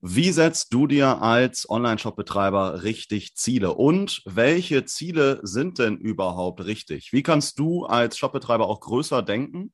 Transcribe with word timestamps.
Wie 0.00 0.30
setzt 0.30 0.74
du 0.74 0.86
dir 0.86 1.22
als 1.22 1.68
Online-Shop-Betreiber 1.68 2.82
richtig 2.82 3.34
Ziele? 3.34 3.72
Und 3.72 4.22
welche 4.26 4.84
Ziele 4.84 5.40
sind 5.42 5.78
denn 5.78 5.96
überhaupt 5.96 6.64
richtig? 6.64 7.12
Wie 7.12 7.22
kannst 7.22 7.58
du 7.58 7.86
als 7.86 8.18
Shop-Betreiber 8.18 8.68
auch 8.68 8.80
größer 8.80 9.22
denken, 9.22 9.72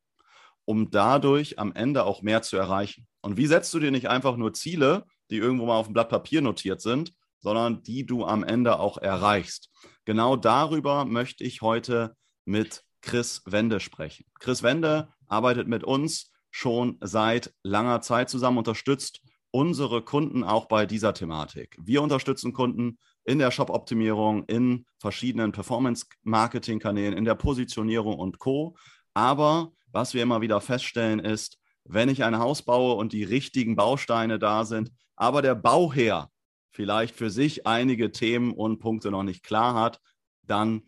um 0.64 0.90
dadurch 0.90 1.58
am 1.58 1.74
Ende 1.74 2.04
auch 2.04 2.22
mehr 2.22 2.42
zu 2.42 2.56
erreichen? 2.56 3.08
Und 3.20 3.36
wie 3.36 3.46
setzt 3.46 3.74
du 3.74 3.80
dir 3.80 3.90
nicht 3.90 4.08
einfach 4.08 4.36
nur 4.36 4.54
Ziele, 4.54 5.04
die 5.30 5.38
irgendwo 5.38 5.66
mal 5.66 5.76
auf 5.76 5.86
dem 5.86 5.94
Blatt 5.94 6.08
Papier 6.08 6.40
notiert 6.40 6.80
sind, 6.80 7.12
sondern 7.40 7.82
die 7.82 8.06
du 8.06 8.24
am 8.24 8.44
Ende 8.44 8.78
auch 8.78 8.98
erreichst? 8.98 9.70
Genau 10.04 10.36
darüber 10.36 11.04
möchte 11.04 11.42
ich 11.42 11.62
heute 11.62 12.16
mit 12.44 12.84
Chris 13.00 13.42
Wende 13.44 13.80
sprechen. 13.80 14.24
Chris 14.38 14.62
Wende 14.62 15.12
arbeitet 15.26 15.66
mit 15.66 15.82
uns 15.82 16.30
schon 16.52 16.98
seit 17.00 17.52
langer 17.64 18.00
Zeit 18.02 18.30
zusammen, 18.30 18.58
unterstützt 18.58 19.20
unsere 19.52 20.02
Kunden 20.02 20.42
auch 20.42 20.66
bei 20.66 20.86
dieser 20.86 21.14
Thematik. 21.14 21.76
Wir 21.80 22.02
unterstützen 22.02 22.52
Kunden 22.52 22.98
in 23.24 23.38
der 23.38 23.52
Shop-Optimierung, 23.52 24.44
in 24.46 24.86
verschiedenen 24.98 25.52
Performance-Marketing-Kanälen, 25.52 27.16
in 27.16 27.24
der 27.24 27.36
Positionierung 27.36 28.18
und 28.18 28.38
Co. 28.38 28.76
Aber 29.14 29.72
was 29.92 30.14
wir 30.14 30.22
immer 30.22 30.40
wieder 30.40 30.60
feststellen 30.60 31.20
ist, 31.20 31.58
wenn 31.84 32.08
ich 32.08 32.24
ein 32.24 32.38
Haus 32.38 32.62
baue 32.62 32.94
und 32.94 33.12
die 33.12 33.24
richtigen 33.24 33.76
Bausteine 33.76 34.38
da 34.38 34.64
sind, 34.64 34.90
aber 35.16 35.42
der 35.42 35.54
Bauherr 35.54 36.30
vielleicht 36.70 37.14
für 37.14 37.30
sich 37.30 37.66
einige 37.66 38.10
Themen 38.10 38.52
und 38.52 38.78
Punkte 38.78 39.10
noch 39.10 39.22
nicht 39.22 39.42
klar 39.42 39.74
hat, 39.74 40.00
dann 40.42 40.82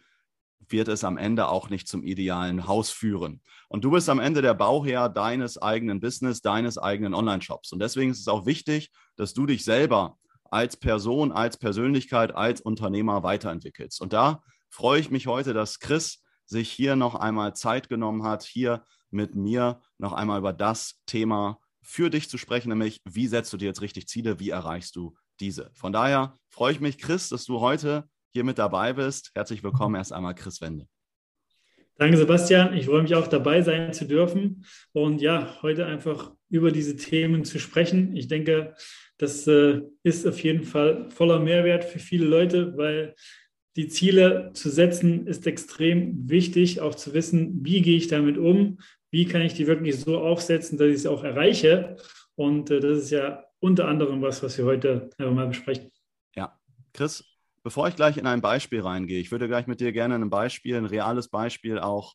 wird 0.68 0.88
es 0.88 1.04
am 1.04 1.16
Ende 1.16 1.48
auch 1.48 1.70
nicht 1.70 1.88
zum 1.88 2.02
idealen 2.02 2.66
Haus 2.66 2.90
führen. 2.90 3.42
Und 3.68 3.84
du 3.84 3.90
bist 3.90 4.08
am 4.08 4.18
Ende 4.20 4.42
der 4.42 4.54
Bauherr 4.54 5.08
deines 5.08 5.60
eigenen 5.60 6.00
Business, 6.00 6.40
deines 6.40 6.78
eigenen 6.78 7.14
Online-Shops. 7.14 7.72
Und 7.72 7.80
deswegen 7.80 8.10
ist 8.10 8.20
es 8.20 8.28
auch 8.28 8.46
wichtig, 8.46 8.90
dass 9.16 9.34
du 9.34 9.46
dich 9.46 9.64
selber 9.64 10.18
als 10.50 10.76
Person, 10.76 11.32
als 11.32 11.56
Persönlichkeit, 11.56 12.34
als 12.34 12.60
Unternehmer 12.60 13.22
weiterentwickelst. 13.22 14.00
Und 14.00 14.12
da 14.12 14.42
freue 14.70 15.00
ich 15.00 15.10
mich 15.10 15.26
heute, 15.26 15.52
dass 15.52 15.80
Chris 15.80 16.22
sich 16.46 16.70
hier 16.70 16.96
noch 16.96 17.14
einmal 17.14 17.54
Zeit 17.54 17.88
genommen 17.88 18.22
hat, 18.22 18.44
hier 18.44 18.84
mit 19.10 19.34
mir 19.34 19.80
noch 19.98 20.12
einmal 20.12 20.38
über 20.38 20.52
das 20.52 21.00
Thema 21.06 21.58
für 21.82 22.10
dich 22.10 22.28
zu 22.28 22.38
sprechen, 22.38 22.70
nämlich 22.70 23.00
wie 23.04 23.26
setzt 23.26 23.52
du 23.52 23.56
dir 23.56 23.66
jetzt 23.66 23.80
richtig 23.80 24.08
Ziele, 24.08 24.40
wie 24.40 24.50
erreichst 24.50 24.96
du 24.96 25.14
diese. 25.40 25.70
Von 25.74 25.92
daher 25.92 26.38
freue 26.48 26.72
ich 26.72 26.80
mich, 26.80 26.98
Chris, 26.98 27.28
dass 27.28 27.44
du 27.44 27.60
heute 27.60 28.08
hier 28.34 28.44
mit 28.44 28.58
dabei 28.58 28.92
bist. 28.92 29.30
Herzlich 29.34 29.62
willkommen 29.62 29.94
erst 29.94 30.12
einmal, 30.12 30.34
Chris 30.34 30.60
Wende. 30.60 30.86
Danke, 31.96 32.16
Sebastian. 32.16 32.74
Ich 32.76 32.86
freue 32.86 33.02
mich 33.02 33.14
auch 33.14 33.28
dabei 33.28 33.62
sein 33.62 33.92
zu 33.92 34.06
dürfen 34.06 34.66
und 34.92 35.22
ja, 35.22 35.56
heute 35.62 35.86
einfach 35.86 36.32
über 36.50 36.72
diese 36.72 36.96
Themen 36.96 37.44
zu 37.44 37.60
sprechen. 37.60 38.16
Ich 38.16 38.26
denke, 38.26 38.74
das 39.18 39.46
äh, 39.46 39.82
ist 40.02 40.26
auf 40.26 40.42
jeden 40.42 40.64
Fall 40.64 41.08
voller 41.10 41.38
Mehrwert 41.38 41.84
für 41.84 42.00
viele 42.00 42.26
Leute, 42.26 42.76
weil 42.76 43.14
die 43.76 43.86
Ziele 43.86 44.50
zu 44.52 44.68
setzen 44.68 45.28
ist 45.28 45.46
extrem 45.46 46.28
wichtig, 46.28 46.80
auch 46.80 46.96
zu 46.96 47.14
wissen, 47.14 47.64
wie 47.64 47.82
gehe 47.82 47.96
ich 47.96 48.08
damit 48.08 48.36
um, 48.36 48.80
wie 49.12 49.26
kann 49.26 49.42
ich 49.42 49.54
die 49.54 49.68
wirklich 49.68 50.00
so 50.00 50.18
aufsetzen, 50.18 50.76
dass 50.76 50.88
ich 50.88 50.96
es 50.96 51.06
auch 51.06 51.22
erreiche. 51.22 51.96
Und 52.34 52.68
äh, 52.72 52.80
das 52.80 52.98
ist 52.98 53.10
ja 53.10 53.44
unter 53.60 53.86
anderem 53.86 54.20
was, 54.22 54.42
was 54.42 54.58
wir 54.58 54.64
heute 54.64 55.10
einfach 55.18 55.32
mal 55.32 55.46
besprechen. 55.46 55.92
Ja, 56.34 56.58
Chris, 56.92 57.24
Bevor 57.64 57.88
ich 57.88 57.96
gleich 57.96 58.18
in 58.18 58.26
ein 58.26 58.42
Beispiel 58.42 58.82
reingehe, 58.82 59.18
ich 59.18 59.32
würde 59.32 59.48
gleich 59.48 59.66
mit 59.66 59.80
dir 59.80 59.92
gerne 59.92 60.16
ein 60.16 60.28
Beispiel, 60.28 60.76
ein 60.76 60.84
reales 60.84 61.28
Beispiel 61.28 61.78
auch 61.78 62.12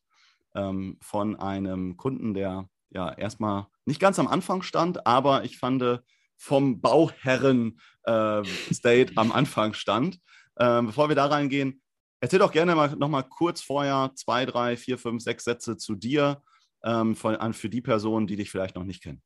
ähm, 0.53 0.99
von 1.01 1.37
einem 1.37 1.97
Kunden, 1.97 2.35
der 2.35 2.69
ja 2.91 3.11
erstmal 3.11 3.65
nicht 3.85 3.99
ganz 3.99 4.19
am 4.19 4.27
Anfang 4.27 4.61
stand, 4.61 5.07
aber 5.07 5.43
ich 5.43 5.57
fand 5.57 6.01
vom 6.37 6.81
Bauherren-State 6.81 9.13
äh, 9.13 9.15
am 9.15 9.31
Anfang 9.31 9.73
stand. 9.73 10.19
Ähm, 10.59 10.85
bevor 10.85 11.09
wir 11.09 11.15
da 11.15 11.25
reingehen, 11.25 11.81
erzähl 12.21 12.39
doch 12.39 12.51
gerne 12.51 12.75
mal 12.75 12.95
noch 12.95 13.29
kurz 13.29 13.61
vorher 13.61 14.11
zwei, 14.15 14.45
drei, 14.45 14.77
vier, 14.77 14.99
fünf, 14.99 15.23
sechs 15.23 15.45
Sätze 15.45 15.77
zu 15.77 15.95
dir 15.95 16.43
ähm, 16.83 17.15
von, 17.15 17.53
für 17.53 17.69
die 17.69 17.81
Personen, 17.81 18.27
die 18.27 18.35
dich 18.35 18.51
vielleicht 18.51 18.75
noch 18.75 18.83
nicht 18.83 19.01
kennen. 19.01 19.23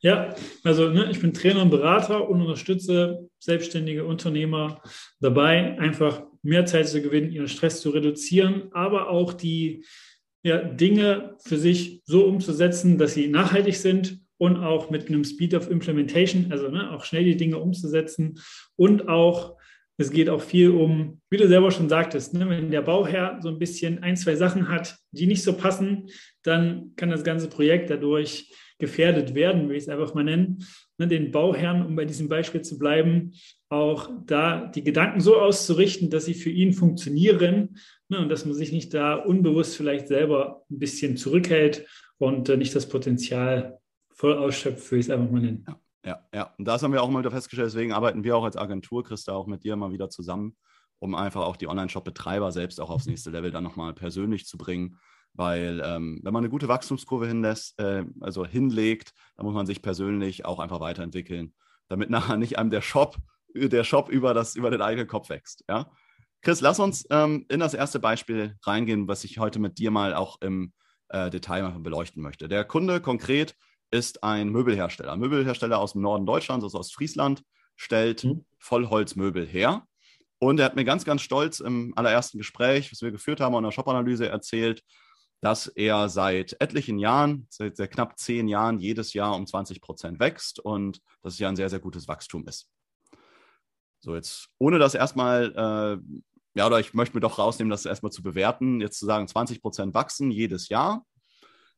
Ja, 0.00 0.34
also 0.64 0.88
ne, 0.88 1.08
ich 1.10 1.20
bin 1.20 1.32
Trainer 1.32 1.62
und 1.62 1.70
Berater 1.70 2.28
und 2.28 2.40
unterstütze 2.40 3.28
selbstständige 3.38 4.04
Unternehmer 4.04 4.82
dabei, 5.20 5.78
einfach 5.78 6.22
mehr 6.42 6.66
Zeit 6.66 6.88
zu 6.88 7.00
gewinnen, 7.00 7.30
ihren 7.30 7.48
Stress 7.48 7.80
zu 7.80 7.90
reduzieren, 7.90 8.68
aber 8.72 9.08
auch 9.08 9.32
die 9.32 9.84
ja, 10.42 10.58
Dinge 10.58 11.36
für 11.44 11.56
sich 11.56 12.02
so 12.04 12.24
umzusetzen, 12.24 12.98
dass 12.98 13.14
sie 13.14 13.28
nachhaltig 13.28 13.76
sind 13.76 14.20
und 14.38 14.56
auch 14.56 14.90
mit 14.90 15.06
einem 15.06 15.22
Speed 15.22 15.54
of 15.54 15.70
Implementation, 15.70 16.50
also 16.50 16.68
ne, 16.68 16.90
auch 16.90 17.04
schnell 17.04 17.24
die 17.24 17.36
Dinge 17.36 17.58
umzusetzen 17.58 18.40
und 18.76 19.08
auch 19.08 19.56
es 19.98 20.10
geht 20.10 20.28
auch 20.28 20.40
viel 20.40 20.70
um, 20.70 21.20
wie 21.30 21.36
du 21.36 21.46
selber 21.48 21.70
schon 21.70 21.88
sagtest, 21.88 22.34
ne, 22.34 22.48
wenn 22.48 22.70
der 22.70 22.82
Bauherr 22.82 23.38
so 23.42 23.48
ein 23.48 23.58
bisschen 23.58 24.02
ein, 24.02 24.16
zwei 24.16 24.36
Sachen 24.36 24.68
hat, 24.68 24.96
die 25.10 25.26
nicht 25.26 25.42
so 25.42 25.52
passen, 25.52 26.08
dann 26.42 26.92
kann 26.96 27.10
das 27.10 27.24
ganze 27.24 27.48
Projekt 27.48 27.90
dadurch 27.90 28.52
gefährdet 28.78 29.34
werden, 29.34 29.68
will 29.68 29.76
ich 29.76 29.84
es 29.84 29.88
einfach 29.88 30.14
mal 30.14 30.24
nennen, 30.24 30.64
ne, 30.98 31.06
den 31.06 31.30
Bauherrn, 31.30 31.86
um 31.86 31.94
bei 31.94 32.04
diesem 32.04 32.28
Beispiel 32.28 32.62
zu 32.62 32.78
bleiben, 32.78 33.32
auch 33.68 34.10
da 34.26 34.66
die 34.66 34.82
Gedanken 34.82 35.20
so 35.20 35.36
auszurichten, 35.36 36.10
dass 36.10 36.24
sie 36.24 36.34
für 36.34 36.50
ihn 36.50 36.72
funktionieren 36.72 37.76
ne, 38.08 38.18
und 38.18 38.28
dass 38.28 38.44
man 38.44 38.54
sich 38.54 38.72
nicht 38.72 38.92
da 38.92 39.14
unbewusst 39.14 39.76
vielleicht 39.76 40.08
selber 40.08 40.64
ein 40.70 40.78
bisschen 40.78 41.16
zurückhält 41.16 41.86
und 42.18 42.48
äh, 42.48 42.56
nicht 42.56 42.74
das 42.74 42.88
Potenzial 42.88 43.78
voll 44.10 44.36
ausschöpft, 44.36 44.90
will 44.90 44.98
ich 44.98 45.06
es 45.06 45.10
einfach 45.10 45.30
mal 45.30 45.40
nennen. 45.40 45.64
Ja, 45.66 45.80
ja, 46.04 46.20
ja. 46.34 46.54
Und 46.58 46.66
das 46.66 46.82
haben 46.82 46.92
wir 46.92 47.02
auch 47.02 47.10
mal 47.10 47.20
wieder 47.20 47.30
festgestellt, 47.30 47.68
deswegen 47.68 47.92
arbeiten 47.92 48.24
wir 48.24 48.36
auch 48.36 48.44
als 48.44 48.56
Agentur, 48.56 49.04
Christa, 49.04 49.32
auch 49.32 49.46
mit 49.46 49.64
dir 49.64 49.76
mal 49.76 49.92
wieder 49.92 50.10
zusammen, 50.10 50.56
um 50.98 51.14
einfach 51.14 51.42
auch 51.42 51.56
die 51.56 51.68
Online-Shop-Betreiber 51.68 52.52
selbst 52.52 52.80
auch 52.80 52.90
aufs 52.90 53.06
nächste 53.06 53.30
Level 53.30 53.50
dann 53.50 53.64
nochmal 53.64 53.94
persönlich 53.94 54.46
zu 54.46 54.58
bringen 54.58 54.98
weil 55.34 55.82
ähm, 55.84 56.20
wenn 56.22 56.32
man 56.32 56.42
eine 56.42 56.50
gute 56.50 56.68
Wachstumskurve 56.68 57.26
hinlässt, 57.26 57.78
äh, 57.80 58.04
also 58.20 58.46
hinlegt, 58.46 59.12
dann 59.36 59.46
muss 59.46 59.54
man 59.54 59.66
sich 59.66 59.82
persönlich 59.82 60.44
auch 60.44 60.58
einfach 60.58 60.80
weiterentwickeln, 60.80 61.54
damit 61.88 62.10
nachher 62.10 62.36
nicht 62.36 62.58
einem 62.58 62.70
der 62.70 62.82
Shop, 62.82 63.16
der 63.54 63.84
Shop 63.84 64.08
über, 64.08 64.34
das, 64.34 64.56
über 64.56 64.70
den 64.70 64.82
eigenen 64.82 65.08
Kopf 65.08 65.28
wächst. 65.28 65.64
Ja? 65.68 65.90
Chris, 66.42 66.60
lass 66.60 66.80
uns 66.80 67.06
ähm, 67.10 67.46
in 67.48 67.60
das 67.60 67.74
erste 67.74 67.98
Beispiel 67.98 68.56
reingehen, 68.62 69.08
was 69.08 69.24
ich 69.24 69.38
heute 69.38 69.58
mit 69.58 69.78
dir 69.78 69.90
mal 69.90 70.14
auch 70.14 70.40
im 70.40 70.72
äh, 71.08 71.30
Detail 71.30 71.70
beleuchten 71.78 72.22
möchte. 72.22 72.48
Der 72.48 72.64
Kunde 72.64 73.00
konkret 73.00 73.54
ist 73.92 74.24
ein 74.24 74.48
Möbelhersteller. 74.48 75.16
Möbelhersteller 75.16 75.78
aus 75.78 75.92
dem 75.92 76.02
Norden 76.02 76.26
Deutschlands, 76.26 76.64
also 76.64 76.78
aus 76.78 76.92
Friesland, 76.92 77.44
stellt 77.76 78.24
mhm. 78.24 78.44
Vollholzmöbel 78.58 79.46
her. 79.46 79.86
Und 80.38 80.58
er 80.58 80.66
hat 80.66 80.74
mir 80.76 80.84
ganz, 80.84 81.04
ganz 81.04 81.22
stolz 81.22 81.60
im 81.60 81.92
allerersten 81.96 82.38
Gespräch, 82.38 82.90
was 82.90 83.02
wir 83.02 83.12
geführt 83.12 83.40
haben, 83.40 83.54
in 83.54 83.62
der 83.62 83.70
Shop-Analyse 83.70 84.28
erzählt, 84.28 84.82
dass 85.40 85.66
er 85.66 86.08
seit 86.08 86.56
etlichen 86.60 86.98
Jahren, 86.98 87.46
seit, 87.50 87.76
seit 87.76 87.90
knapp 87.92 88.18
zehn 88.18 88.48
Jahren, 88.48 88.78
jedes 88.78 89.12
Jahr 89.12 89.36
um 89.36 89.46
20 89.46 89.80
Prozent 89.80 90.20
wächst 90.20 90.58
und 90.58 91.00
dass 91.22 91.34
es 91.34 91.38
ja 91.38 91.48
ein 91.48 91.56
sehr, 91.56 91.68
sehr 91.68 91.80
gutes 91.80 92.08
Wachstum 92.08 92.46
ist. 92.46 92.68
So, 94.00 94.16
jetzt 94.16 94.48
ohne 94.58 94.78
das 94.78 94.94
erstmal, 94.94 95.52
äh, 95.54 96.18
ja, 96.54 96.66
oder 96.66 96.80
ich 96.80 96.94
möchte 96.94 97.16
mir 97.16 97.20
doch 97.20 97.38
rausnehmen, 97.38 97.70
das 97.70 97.86
erstmal 97.86 98.12
zu 98.12 98.22
bewerten, 98.22 98.80
jetzt 98.80 98.98
zu 98.98 99.06
sagen, 99.06 99.28
20 99.28 99.62
Prozent 99.62 99.94
wachsen 99.94 100.30
jedes 100.30 100.68
Jahr, 100.68 101.04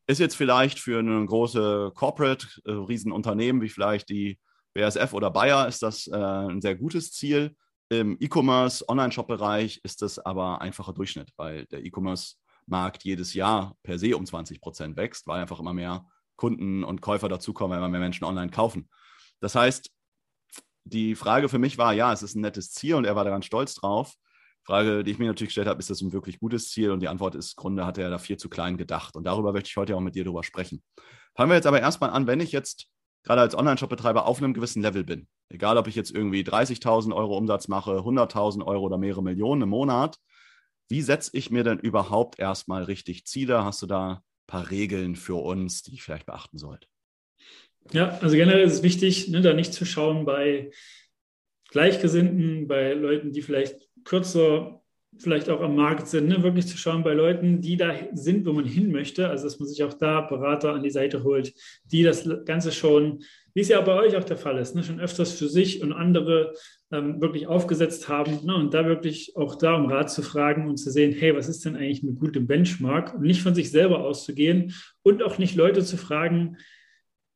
ist 0.07 0.21
jetzt 0.21 0.37
vielleicht 0.37 0.79
für 0.79 0.99
eine 0.99 1.25
große 1.25 1.93
Corporate, 1.95 2.47
äh, 2.65 2.73
Riesenunternehmen 2.73 3.63
wie 3.63 3.69
vielleicht 3.69 4.09
die 4.09 4.39
BASF 4.75 5.13
oder 5.13 5.31
Bayer, 5.31 5.69
ist 5.69 5.83
das 5.83 6.07
äh, 6.09 6.17
ein 6.17 6.61
sehr 6.61 6.75
gutes 6.75 7.13
Ziel. 7.13 7.57
Im 7.91 8.17
E-Commerce, 8.19 8.85
Online-Shop-Bereich 8.89 9.81
ist 9.85 10.03
das 10.03 10.19
aber 10.19 10.61
einfacher 10.61 10.93
Durchschnitt, 10.93 11.31
weil 11.37 11.67
der 11.67 11.85
E-Commerce 11.85 12.35
Markt 12.67 13.05
jedes 13.05 13.35
Jahr 13.35 13.77
per 13.83 13.99
se 13.99 14.17
um 14.17 14.27
20 14.27 14.61
Prozent 14.61 14.97
wächst, 14.97 15.27
weil 15.27 15.41
einfach 15.41 15.61
immer 15.61 15.75
mehr 15.75 16.07
Kunden 16.37 16.83
und 16.83 17.03
Käufer 17.03 17.29
dazukommen, 17.29 17.71
weil 17.71 17.79
immer 17.79 17.89
mehr 17.89 18.01
Menschen 18.01 18.25
online 18.25 18.51
kaufen. 18.51 18.89
Das 19.41 19.55
heißt, 19.55 19.91
die 20.85 21.15
Frage 21.15 21.49
für 21.49 21.59
mich 21.59 21.79
war, 21.79 21.93
ja, 21.93 22.13
es 22.13 22.23
ist 22.23 22.35
ein 22.35 22.41
nettes 22.41 22.73
Ziel 22.73 22.95
und 22.95 23.05
er 23.05 23.17
war 23.17 23.25
daran 23.25 23.43
stolz 23.43 23.75
drauf. 23.75 24.15
Frage, 24.65 25.05
die 25.05 25.11
ich 25.11 25.19
mir 25.19 25.27
natürlich 25.27 25.51
gestellt 25.51 25.69
habe, 25.69 25.79
ist 25.79 25.91
das 25.91 26.01
ein 26.01 26.13
wirklich 26.13 26.41
gutes 26.41 26.71
Ziel? 26.71 26.91
Und 26.91 27.01
die 27.01 27.09
Antwort 27.09 27.35
ist, 27.35 27.55
Grunde 27.57 27.85
hat 27.85 27.99
er 27.99 28.11
da 28.11 28.19
viel 28.19 28.39
zu 28.39 28.49
klein 28.49 28.77
gedacht. 28.77 29.15
Und 29.15 29.25
darüber 29.25 29.53
möchte 29.53 29.69
ich 29.69 29.77
heute 29.77 29.95
auch 29.95 30.01
mit 30.01 30.15
dir 30.15 30.25
drüber 30.25 30.43
sprechen. 30.43 30.83
Fangen 31.37 31.51
wir 31.51 31.57
jetzt 31.57 31.67
aber 31.67 31.81
erstmal 31.81 32.11
an, 32.11 32.27
wenn 32.27 32.41
ich 32.41 32.53
jetzt 32.53 32.87
gerade 33.25 33.41
als 33.41 33.55
Online-Shop-Betreiber 33.55 34.27
auf 34.27 34.39
einem 34.39 34.55
gewissen 34.55 34.83
Level 34.83 35.05
bin, 35.05 35.29
egal 35.51 35.77
ob 35.79 35.87
ich 35.87 35.95
jetzt 35.95 36.11
irgendwie 36.11 36.43
30.000 36.43 37.15
Euro 37.15 37.37
Umsatz 37.37 37.69
mache, 37.69 37.93
100.000 37.99 38.65
Euro 38.65 38.85
oder 38.85 38.99
mehrere 38.99 39.23
Millionen 39.23 39.63
im 39.63 39.69
Monat, 39.71 40.19
Wie 40.89 41.03
setze 41.03 41.31
ich 41.35 41.51
mir 41.51 41.65
denn 41.65 41.79
überhaupt 41.79 42.39
erstmal 42.39 42.85
richtig 42.85 43.27
Ziele? 43.27 43.65
Hast 43.65 43.83
du 43.83 43.87
da 43.87 44.13
ein 44.13 44.21
paar 44.47 44.71
Regeln 44.71 45.17
für 45.17 45.37
uns, 45.37 45.83
die 45.83 45.95
ich 45.95 46.03
vielleicht 46.03 46.27
beachten 46.27 46.59
sollte? 46.59 46.87
Ja, 47.93 48.19
also 48.19 48.37
generell 48.37 48.65
ist 48.65 48.75
es 48.75 48.83
wichtig, 48.83 49.29
ne, 49.29 49.41
da 49.41 49.53
nicht 49.53 49.73
zu 49.73 49.85
schauen 49.85 50.25
bei 50.25 50.71
Gleichgesinnten, 51.71 52.67
bei 52.69 52.93
Leuten, 52.95 53.33
die 53.33 53.43
vielleicht 53.43 53.89
kürzer 54.05 54.81
vielleicht 55.19 55.49
auch 55.49 55.61
am 55.61 55.77
Markt 55.77 56.09
sind, 56.09 56.29
ne? 56.29 56.43
wirklich 56.43 56.67
zu 56.67 56.77
schauen 56.77 57.05
bei 57.05 57.13
Leuten, 57.13 57.61
die 57.61 57.77
da 57.77 57.95
sind, 58.13 58.47
wo 58.47 58.53
man 58.53 58.65
hin 58.65 58.91
möchte. 58.91 59.29
Also, 59.29 59.45
dass 59.45 59.59
man 59.59 59.69
sich 59.69 59.83
auch 59.85 59.95
da 59.95 60.21
Berater 60.23 60.73
an 60.73 60.83
die 60.83 60.91
Seite 60.91 61.23
holt, 61.23 61.53
die 61.85 62.03
das 62.03 62.29
Ganze 62.45 62.73
schon, 62.73 63.23
wie 63.55 63.61
es 63.61 63.69
ja 63.69 63.81
bei 63.81 63.95
euch 63.95 64.17
auch 64.17 64.25
der 64.25 64.37
Fall 64.37 64.59
ist, 64.59 64.75
ne? 64.75 64.83
schon 64.83 65.01
öfters 65.01 65.33
für 65.33 65.49
sich 65.49 65.83
und 65.83 65.93
andere 65.93 66.55
ähm, 66.91 67.21
wirklich 67.21 67.47
aufgesetzt 67.47 68.09
haben. 68.09 68.45
Ne? 68.45 68.55
Und 68.57 68.75
da 68.75 68.87
wirklich 68.87 69.37
auch 69.37 69.57
da 69.57 69.75
um 69.75 69.87
Rat 69.87 70.11
zu 70.11 70.23
fragen 70.23 70.69
und 70.69 70.77
zu 70.77 70.91
sehen, 70.91 71.13
hey, 71.13 71.35
was 71.37 71.49
ist 71.49 71.65
denn 71.65 71.77
eigentlich 71.77 72.03
eine 72.03 72.15
gute 72.15 72.41
Benchmark? 72.41 73.15
Und 73.15 73.23
nicht 73.23 73.43
von 73.43 73.55
sich 73.55 73.71
selber 73.71 74.01
auszugehen 74.01 74.75
und 75.03 75.23
auch 75.23 75.39
nicht 75.39 75.55
Leute 75.55 75.85
zu 75.85 75.97
fragen, 75.97 76.57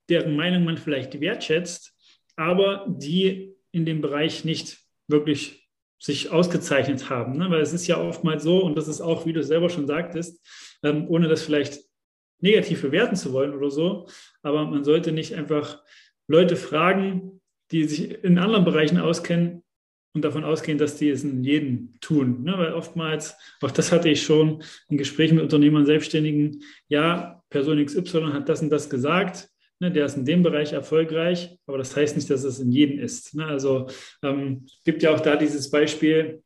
deren 0.09 0.37
Meinung 0.37 0.65
man 0.65 0.79
vielleicht 0.79 1.21
wertschätzt, 1.21 1.95
aber 2.37 2.87
die 2.89 3.55
in 3.73 3.85
dem 3.85 4.01
Bereich 4.01 4.45
nicht 4.45 4.79
wirklich 5.07 5.68
sich 5.99 6.31
ausgezeichnet 6.31 7.11
haben. 7.11 7.37
Ne? 7.37 7.51
Weil 7.51 7.61
es 7.61 7.73
ist 7.73 7.87
ja 7.87 8.01
oftmals 8.01 8.43
so, 8.43 8.63
und 8.63 8.77
das 8.77 8.89
ist 8.89 9.01
auch, 9.01 9.27
wie 9.27 9.33
du 9.33 9.43
selber 9.43 9.69
schon 9.69 9.87
sagtest, 9.87 10.41
ähm, 10.83 11.07
ohne 11.09 11.29
das 11.29 11.43
vielleicht 11.43 11.81
negativ 12.41 12.83
bewerten 12.83 13.17
zu 13.17 13.33
wollen 13.33 13.55
oder 13.55 13.71
so, 13.71 14.09
aber 14.43 14.65
man 14.67 14.85
sollte 14.85 15.11
nicht 15.13 15.35
einfach 15.35 15.83
Leute 16.29 16.57
fragen, 16.57 17.41
die 17.73 17.85
sich 17.85 18.23
in 18.23 18.39
anderen 18.39 18.65
Bereichen 18.65 18.99
auskennen 18.99 19.65
und 20.15 20.25
davon 20.25 20.45
ausgehen, 20.45 20.79
dass 20.79 20.97
die 20.97 21.11
es 21.11 21.25
in 21.25 21.43
jedem 21.45 21.99
tun. 22.01 22.45
Ne? 22.45 22.57
Weil 22.57 22.73
oftmals, 22.73 23.37
auch 23.61 23.71
das 23.71 23.93
hatte 23.93 24.09
ich 24.09 24.23
schon 24.23 24.63
in 24.89 24.99
Gesprächen 24.99 25.35
mit 25.35 25.45
Unternehmern, 25.45 25.87
Selbstständigen, 25.87 26.63
ja, 26.89 27.43
Person 27.51 27.85
XY 27.85 28.33
hat 28.33 28.49
das 28.49 28.63
und 28.63 28.71
das 28.71 28.89
gesagt, 28.91 29.49
Ne, 29.81 29.93
der 29.93 30.07
ist 30.07 30.17
in 30.17 30.25
dem 30.25 30.43
Bereich 30.43 30.73
erfolgreich, 30.73 31.57
aber 31.67 31.79
das 31.79 31.95
heißt 31.95 32.17
nicht, 32.17 32.29
dass 32.31 32.43
es 32.43 32.59
in 32.59 32.73
jedem 32.73 32.99
ist. 32.99 33.35
Ne? 33.37 33.47
Also 33.47 33.87
ähm, 34.25 34.67
gibt 34.85 35.05
ja 35.05 35.15
auch 35.15 35.21
da 35.21 35.37
dieses 35.37 35.71
Beispiel, 35.71 36.43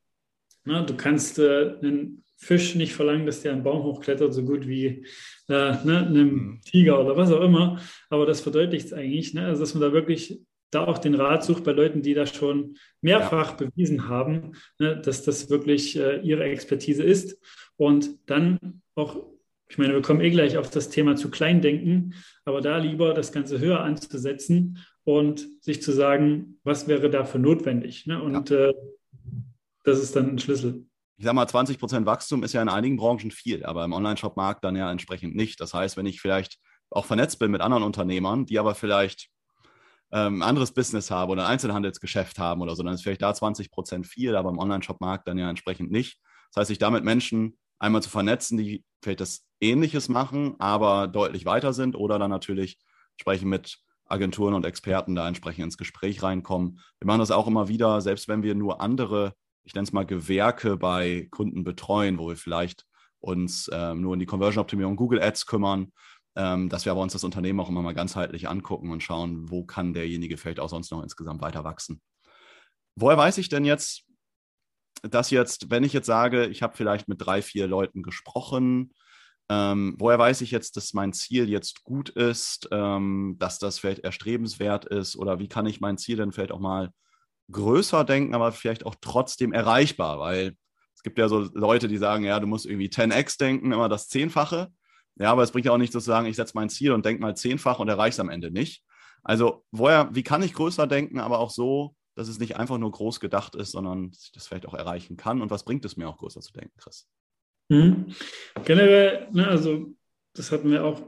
ne, 0.65 0.85
du 0.85 0.95
kannst 0.95 1.39
äh, 1.39 1.77
einen 1.81 2.25
Fisch 2.37 2.75
nicht 2.75 2.93
verlangen, 2.93 3.25
dass 3.25 3.41
der 3.41 3.53
einen 3.53 3.63
Baum 3.63 3.85
hochklettert, 3.85 4.35
so 4.35 4.45
gut 4.45 4.67
wie 4.67 5.07
äh, 5.49 5.85
ne, 5.85 6.07
einem 6.07 6.35
mhm. 6.35 6.61
Tiger 6.63 7.01
oder 7.01 7.17
was 7.17 7.31
auch 7.31 7.41
immer. 7.41 7.81
Aber 8.11 8.27
das 8.27 8.41
verdeutlicht 8.41 8.87
es 8.87 8.93
eigentlich, 8.93 9.33
ne? 9.33 9.47
also 9.47 9.61
dass 9.61 9.75
man 9.75 9.81
da 9.81 9.93
wirklich 9.93 10.43
da 10.71 10.87
auch 10.87 10.99
den 10.99 11.15
Rat 11.15 11.45
sucht 11.45 11.65
bei 11.65 11.73
Leuten, 11.73 12.03
die 12.03 12.15
das 12.15 12.35
schon 12.35 12.77
mehrfach 13.01 13.51
ja. 13.51 13.67
bewiesen 13.67 14.09
haben, 14.09 14.53
ne, 14.79 15.01
dass 15.01 15.23
das 15.23 15.51
wirklich 15.51 15.97
äh, 15.99 16.21
ihre 16.21 16.45
Expertise 16.45 17.03
ist. 17.03 17.39
Und 17.77 18.19
dann 18.27 18.83
auch 18.95 19.32
ich 19.73 19.79
meine, 19.79 19.95
wir 19.95 20.03
kommen 20.03 20.21
eh 20.21 20.29
gleich 20.29 20.59
auf 20.59 20.69
das 20.69 20.91
Thema 20.91 21.17
zu 21.17 21.31
Kleindenken, 21.31 22.13
aber 22.45 22.61
da 22.61 22.77
lieber 22.77 23.15
das 23.15 23.33
Ganze 23.33 23.59
höher 23.59 23.81
anzusetzen 23.81 24.85
und 25.05 25.49
sich 25.63 25.81
zu 25.81 25.93
sagen, 25.93 26.59
was 26.63 26.89
wäre 26.89 27.09
dafür 27.09 27.41
notwendig. 27.41 28.07
Ne? 28.07 28.23
Und 28.23 28.51
ja. 28.51 28.67
äh, 28.67 28.75
das 29.83 29.99
ist 30.01 30.15
dann 30.15 30.29
ein 30.29 30.39
Schlüssel. 30.39 30.85
Ich 31.17 31.25
sage 31.25 31.35
mal, 31.35 31.49
20 31.49 31.79
Prozent 31.79 32.05
Wachstum 32.05 32.43
ist 32.43 32.53
ja 32.53 32.61
in 32.61 32.69
einigen 32.69 32.99
Branchen 32.99 33.31
viel, 33.31 33.65
aber 33.65 33.83
im 33.87 33.95
Online-Shop-Markt 33.95 34.63
dann 34.63 34.77
ja 34.77 34.93
entsprechend 34.93 35.35
nicht. 35.35 35.59
Das 35.59 35.73
heißt, 35.73 35.97
wenn 35.97 36.05
ich 36.05 36.21
vielleicht 36.21 36.59
auch 36.91 37.07
vernetzt 37.07 37.39
bin 37.39 37.51
mit 37.51 37.63
anderen 37.63 37.83
Unternehmern, 37.83 38.45
die 38.45 38.59
aber 38.59 38.75
vielleicht 38.75 39.31
ähm, 40.13 40.41
ein 40.41 40.43
anderes 40.43 40.73
Business 40.73 41.11
haben 41.11 41.31
oder 41.31 41.47
ein 41.47 41.53
Einzelhandelsgeschäft 41.53 42.39
haben 42.39 42.61
oder 42.61 42.77
so, 42.77 42.83
dann 42.83 42.93
ist 42.93 43.05
vielleicht 43.05 43.23
da 43.23 43.33
20 43.33 43.71
Prozent 43.71 44.07
viel, 44.07 44.37
aber 44.37 44.51
im 44.51 44.59
Online-Shop-Markt 44.59 45.27
dann 45.29 45.39
ja 45.39 45.49
entsprechend 45.49 45.91
nicht. 45.91 46.21
Das 46.53 46.61
heißt, 46.61 46.71
ich 46.71 46.79
damit 46.79 47.05
Menschen 47.05 47.57
einmal 47.83 48.03
zu 48.03 48.11
vernetzen, 48.11 48.57
die 48.57 48.85
vielleicht 49.03 49.21
das 49.21 49.45
Ähnliches 49.61 50.09
machen, 50.09 50.55
aber 50.59 51.09
deutlich 51.09 51.45
weiter 51.45 51.73
sind 51.73 51.97
oder 51.97 52.19
dann 52.19 52.31
natürlich 52.31 52.79
sprechen 53.21 53.49
mit 53.49 53.79
Agenturen 54.07 54.55
und 54.55 54.65
Experten 54.65 55.15
da 55.15 55.27
entsprechend 55.27 55.65
ins 55.65 55.79
Gespräch 55.79 56.23
reinkommen. 56.23 56.81
Wir 57.01 57.07
machen 57.07 57.19
das 57.19 57.31
auch 57.31 57.47
immer 57.47 57.69
wieder, 57.69 58.01
selbst 58.01 58.29
wenn 58.29 58.43
wir 58.43 58.55
nur 58.55 58.81
andere, 58.81 59.35
ich 59.65 59.75
nenne 59.75 59.85
es 59.85 59.93
mal 59.93 60.07
Gewerke 60.07 60.77
bei 60.77 61.29
Kunden 61.31 61.65
betreuen, 61.65 62.19
wo 62.19 62.29
wir 62.29 62.37
vielleicht 62.37 62.85
uns 63.21 63.69
ähm, 63.73 64.01
nur 64.01 64.15
in 64.15 64.21
die 64.21 64.27
Conversion-Optimierung 64.27 64.97
Google 64.97 65.23
Ads 65.23 65.47
kümmern, 65.47 65.93
ähm, 66.37 66.69
dass 66.69 66.85
wir 66.85 66.93
aber 66.93 67.01
uns 67.01 67.15
das 67.15 67.25
Unternehmen 67.25 67.61
auch 67.61 67.69
immer 67.69 67.83
mal 67.83 67.95
ganzheitlich 67.95 68.49
angucken 68.49 68.91
und 68.91 69.03
schauen, 69.03 69.51
wo 69.51 69.65
kann 69.65 69.93
derjenige 69.93 70.37
vielleicht 70.37 70.61
auch 70.61 70.69
sonst 70.69 70.91
noch 70.91 71.03
insgesamt 71.03 71.41
weiter 71.41 71.65
wachsen. 71.65 72.01
Woher 72.97 73.17
weiß 73.17 73.39
ich 73.39 73.49
denn 73.49 73.65
jetzt, 73.65 74.05
dass 75.03 75.31
jetzt, 75.31 75.71
wenn 75.71 75.85
ich 75.85 75.93
jetzt 75.93 76.07
sage, 76.07 76.47
ich 76.47 76.63
habe 76.63 76.77
vielleicht 76.77 77.09
mit 77.09 77.25
drei, 77.25 77.43
vier 77.43 77.67
Leuten 77.67 78.03
gesprochen, 78.03 78.93
ähm, 79.49 79.97
woher 79.99 80.19
weiß 80.19 80.41
ich 80.41 80.51
jetzt, 80.51 80.77
dass 80.77 80.95
mein 80.95 81.13
Ziel 81.13 81.49
jetzt 81.49 81.85
gut 81.85 82.09
ist, 82.09 82.69
ähm, 82.71 83.37
dass 83.39 83.59
das 83.59 83.79
vielleicht 83.79 84.01
erstrebenswert 84.01 84.85
ist 84.85 85.17
oder 85.17 85.39
wie 85.39 85.49
kann 85.49 85.67
ich 85.67 85.81
mein 85.81 85.99
Ziel 85.99 86.17
dann 86.17 86.33
vielleicht 86.33 86.53
auch 86.53 86.61
mal 86.61 86.91
größer 87.51 88.05
denken, 88.05 88.35
aber 88.35 88.53
vielleicht 88.53 88.87
auch 88.87 88.95
trotzdem 89.01 89.53
erreichbar, 89.53 90.19
weil 90.19 90.57
es 90.95 91.03
gibt 91.03 91.19
ja 91.19 91.29
so 91.29 91.49
Leute, 91.55 91.89
die 91.89 91.99
sagen, 91.99 92.25
ja, 92.25 92.39
du 92.39 92.47
musst 92.47 92.65
irgendwie 92.65 92.89
10x 92.89 93.39
denken, 93.39 93.73
immer 93.73 93.89
das 93.89 94.09
Zehnfache. 94.09 94.69
Ja, 95.17 95.33
aber 95.33 95.43
es 95.43 95.51
bringt 95.51 95.67
ja 95.67 95.73
auch 95.73 95.79
nicht 95.79 95.93
zu 95.93 96.01
sagen, 96.01 96.27
ich 96.27 96.37
setze 96.37 96.53
mein 96.55 96.71
Ziel 96.71 96.93
und 96.93 97.05
denke 97.05 97.21
mal 97.21 97.37
zehnfach 97.37 97.79
und 97.81 97.89
erreiche 97.89 98.15
es 98.15 98.21
am 98.21 98.31
Ende 98.31 98.51
nicht. 98.51 98.85
Also, 99.23 99.65
woher, 99.71 100.09
wie 100.15 100.23
kann 100.23 100.43
ich 100.43 100.55
größer 100.55 100.87
denken, 100.87 101.21
aber 101.21 101.39
auch 101.39 101.51
so, 101.51 101.95
dass 102.15 102.29
es 102.29 102.39
nicht 102.39 102.57
einfach 102.57 102.79
nur 102.79 102.91
groß 102.91 103.21
gedacht 103.21 103.55
ist, 103.55 103.73
sondern 103.73 104.11
dass 104.11 104.25
ich 104.25 104.33
das 104.33 104.47
vielleicht 104.47 104.67
auch 104.67 104.75
erreichen 104.75 105.17
kann? 105.17 105.43
Und 105.43 105.51
was 105.51 105.65
bringt 105.65 105.85
es 105.85 105.97
mir 105.97 106.09
auch 106.09 106.19
größer 106.19 106.41
zu 106.41 106.53
denken, 106.53 106.77
Chris? 106.79 107.09
Mhm. 107.69 108.07
Generell, 108.65 109.29
ne, 109.33 109.49
also 109.49 109.95
das 110.35 110.53
hatten 110.53 110.71
wir 110.71 110.85
auch 110.85 111.01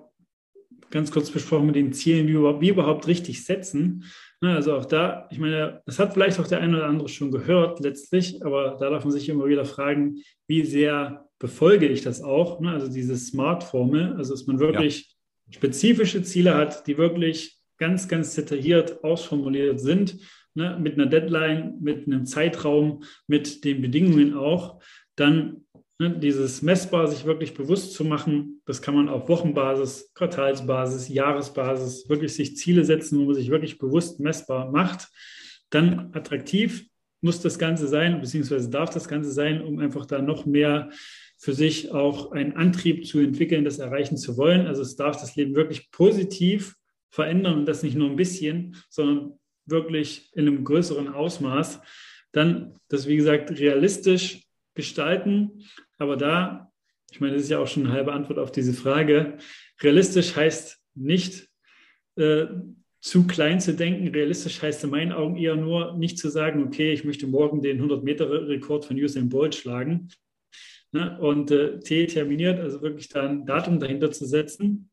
ganz 0.91 1.11
kurz 1.11 1.31
besprochen 1.31 1.67
mit 1.67 1.77
den 1.77 1.93
Zielen, 1.93 2.29
wie 2.29 2.35
wir, 2.35 2.71
überhaupt 2.71 3.07
richtig 3.07 3.45
setzen. 3.45 4.05
Ne, 4.41 4.55
also 4.55 4.77
auch 4.77 4.85
da, 4.85 5.29
ich 5.31 5.39
meine, 5.39 5.83
das 5.87 5.99
hat 5.99 6.15
vielleicht 6.15 6.39
auch 6.39 6.47
der 6.47 6.61
eine 6.61 6.77
oder 6.77 6.87
andere 6.87 7.09
schon 7.09 7.31
gehört 7.31 7.81
letztlich, 7.81 8.45
aber 8.45 8.77
da 8.79 8.91
darf 8.91 9.05
man 9.05 9.13
sich 9.13 9.29
immer 9.29 9.47
wieder 9.47 9.65
fragen, 9.65 10.23
wie 10.47 10.65
sehr 10.65 11.29
befolge 11.39 11.89
ich 11.89 12.03
das 12.03 12.23
auch? 12.23 12.61
Ne? 12.61 12.71
Also 12.71 12.89
diese 12.89 13.17
Smart-Formel, 13.17 14.15
also 14.17 14.33
dass 14.33 14.47
man 14.47 14.61
wirklich 14.61 15.17
ja. 15.47 15.55
spezifische 15.55 16.23
Ziele 16.23 16.55
hat, 16.55 16.87
die 16.87 16.97
wirklich 16.97 17.59
ganz, 17.77 18.09
ganz 18.09 18.35
detailliert 18.35 19.03
ausformuliert 19.03 19.81
sind, 19.81 20.19
ne? 20.55 20.79
mit 20.81 20.95
einer 20.95 21.07
Deadline, 21.07 21.79
mit 21.81 22.07
einem 22.07 22.27
Zeitraum, 22.27 23.03
mit 23.27 23.65
den 23.65 23.83
Bedingungen 23.83 24.35
auch, 24.35 24.81
dann 25.17 25.65
Ne, 26.01 26.11
dieses 26.11 26.61
messbar 26.61 27.07
sich 27.07 27.25
wirklich 27.25 27.55
bewusst 27.55 27.95
zu 27.95 28.05
machen, 28.05 28.61
das 28.65 28.83
kann 28.83 28.97
man 28.97 29.09
auf 29.09 29.29
Wochenbasis, 29.29 30.13
Quartalsbasis, 30.15 31.09
Jahresbasis 31.09 32.09
wirklich 32.09 32.35
sich 32.35 32.57
Ziele 32.57 32.85
setzen, 32.85 33.21
wo 33.21 33.27
man 33.27 33.35
sich 33.37 33.49
wirklich 33.49 33.79
bewusst 33.79 34.19
messbar 34.19 34.73
macht. 34.73 35.09
Dann 35.71 36.11
attraktiv 36.13 36.87
muss 37.21 37.41
das 37.41 37.61
Ganze 37.61 37.87
sein, 37.87 38.21
beziehungsweise 38.21 38.71
darf 38.71 38.91
das 38.91 39.07
Ganze 39.07 39.31
sein, 39.31 39.63
um 39.63 39.79
einfach 39.79 40.05
da 40.05 40.21
noch 40.21 40.47
mehr 40.47 40.91
für 41.39 41.53
sich 41.53 41.93
auch 41.93 42.33
einen 42.33 42.57
Antrieb 42.57 43.07
zu 43.07 43.21
entwickeln, 43.21 43.65
das 43.65 43.79
erreichen 43.79 44.17
zu 44.17 44.37
wollen. 44.37 44.67
Also 44.67 44.83
es 44.83 44.97
darf 44.97 45.21
das 45.21 45.37
Leben 45.37 45.55
wirklich 45.55 45.93
positiv 45.93 46.75
verändern 47.11 47.59
und 47.59 47.67
das 47.67 47.85
nicht 47.85 47.97
nur 47.97 48.11
ein 48.11 48.17
bisschen, 48.17 48.77
sondern 48.91 49.39
wirklich 49.67 50.31
in 50.35 50.47
einem 50.47 50.65
größeren 50.65 51.09
Ausmaß. 51.09 51.81
Dann 52.33 52.75
das, 52.89 53.07
wie 53.07 53.17
gesagt, 53.17 53.51
realistisch 53.59 54.43
gestalten 54.75 55.65
aber 55.99 56.17
da, 56.17 56.73
ich 57.11 57.21
meine, 57.21 57.35
das 57.35 57.45
ist 57.45 57.51
ja 57.51 57.59
auch 57.59 57.67
schon 57.67 57.85
eine 57.85 57.95
halbe 57.95 58.13
Antwort 58.13 58.39
auf 58.39 58.51
diese 58.51 58.73
Frage. 58.73 59.39
Realistisch 59.81 60.35
heißt 60.35 60.81
nicht 60.95 61.49
äh, 62.17 62.47
zu 63.01 63.27
klein 63.27 63.61
zu 63.61 63.75
denken. 63.75 64.09
Realistisch 64.09 64.61
heißt 64.63 64.85
in 64.85 64.91
meinen 64.91 65.13
Augen 65.13 65.37
eher 65.37 65.57
nur 65.57 65.97
nicht 65.97 66.19
zu 66.19 66.29
sagen, 66.29 66.65
okay, 66.65 66.93
ich 66.93 67.05
möchte 67.05 67.27
morgen 67.27 67.63
den 67.63 67.81
100-Meter-Rekord 67.81 68.85
von 68.85 68.97
Usain 68.97 69.29
Bolt 69.29 69.55
schlagen. 69.55 70.09
Ne? 70.93 71.19
Und 71.21 71.51
äh, 71.51 71.79
T 71.81 72.07
terminiert, 72.07 72.59
also 72.59 72.83
wirklich 72.83 73.09
da 73.09 73.29
ein 73.29 73.47
Datum 73.47 73.79
dahinter 73.79 74.11
zu 74.11 74.27
setzen. 74.27 74.91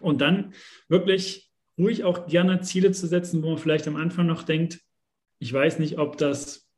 Und 0.00 0.20
dann 0.20 0.54
wirklich 0.88 1.51
ruhig 1.78 2.04
auch 2.04 2.26
gerne 2.26 2.60
Ziele 2.60 2.92
zu 2.92 3.06
setzen, 3.06 3.42
wo 3.42 3.50
man 3.50 3.58
vielleicht 3.58 3.88
am 3.88 3.96
Anfang 3.96 4.26
noch 4.26 4.42
denkt, 4.42 4.80
ich 5.38 5.52
weiß 5.52 5.78
nicht, 5.78 5.98
ob 5.98 6.18
das 6.18 6.68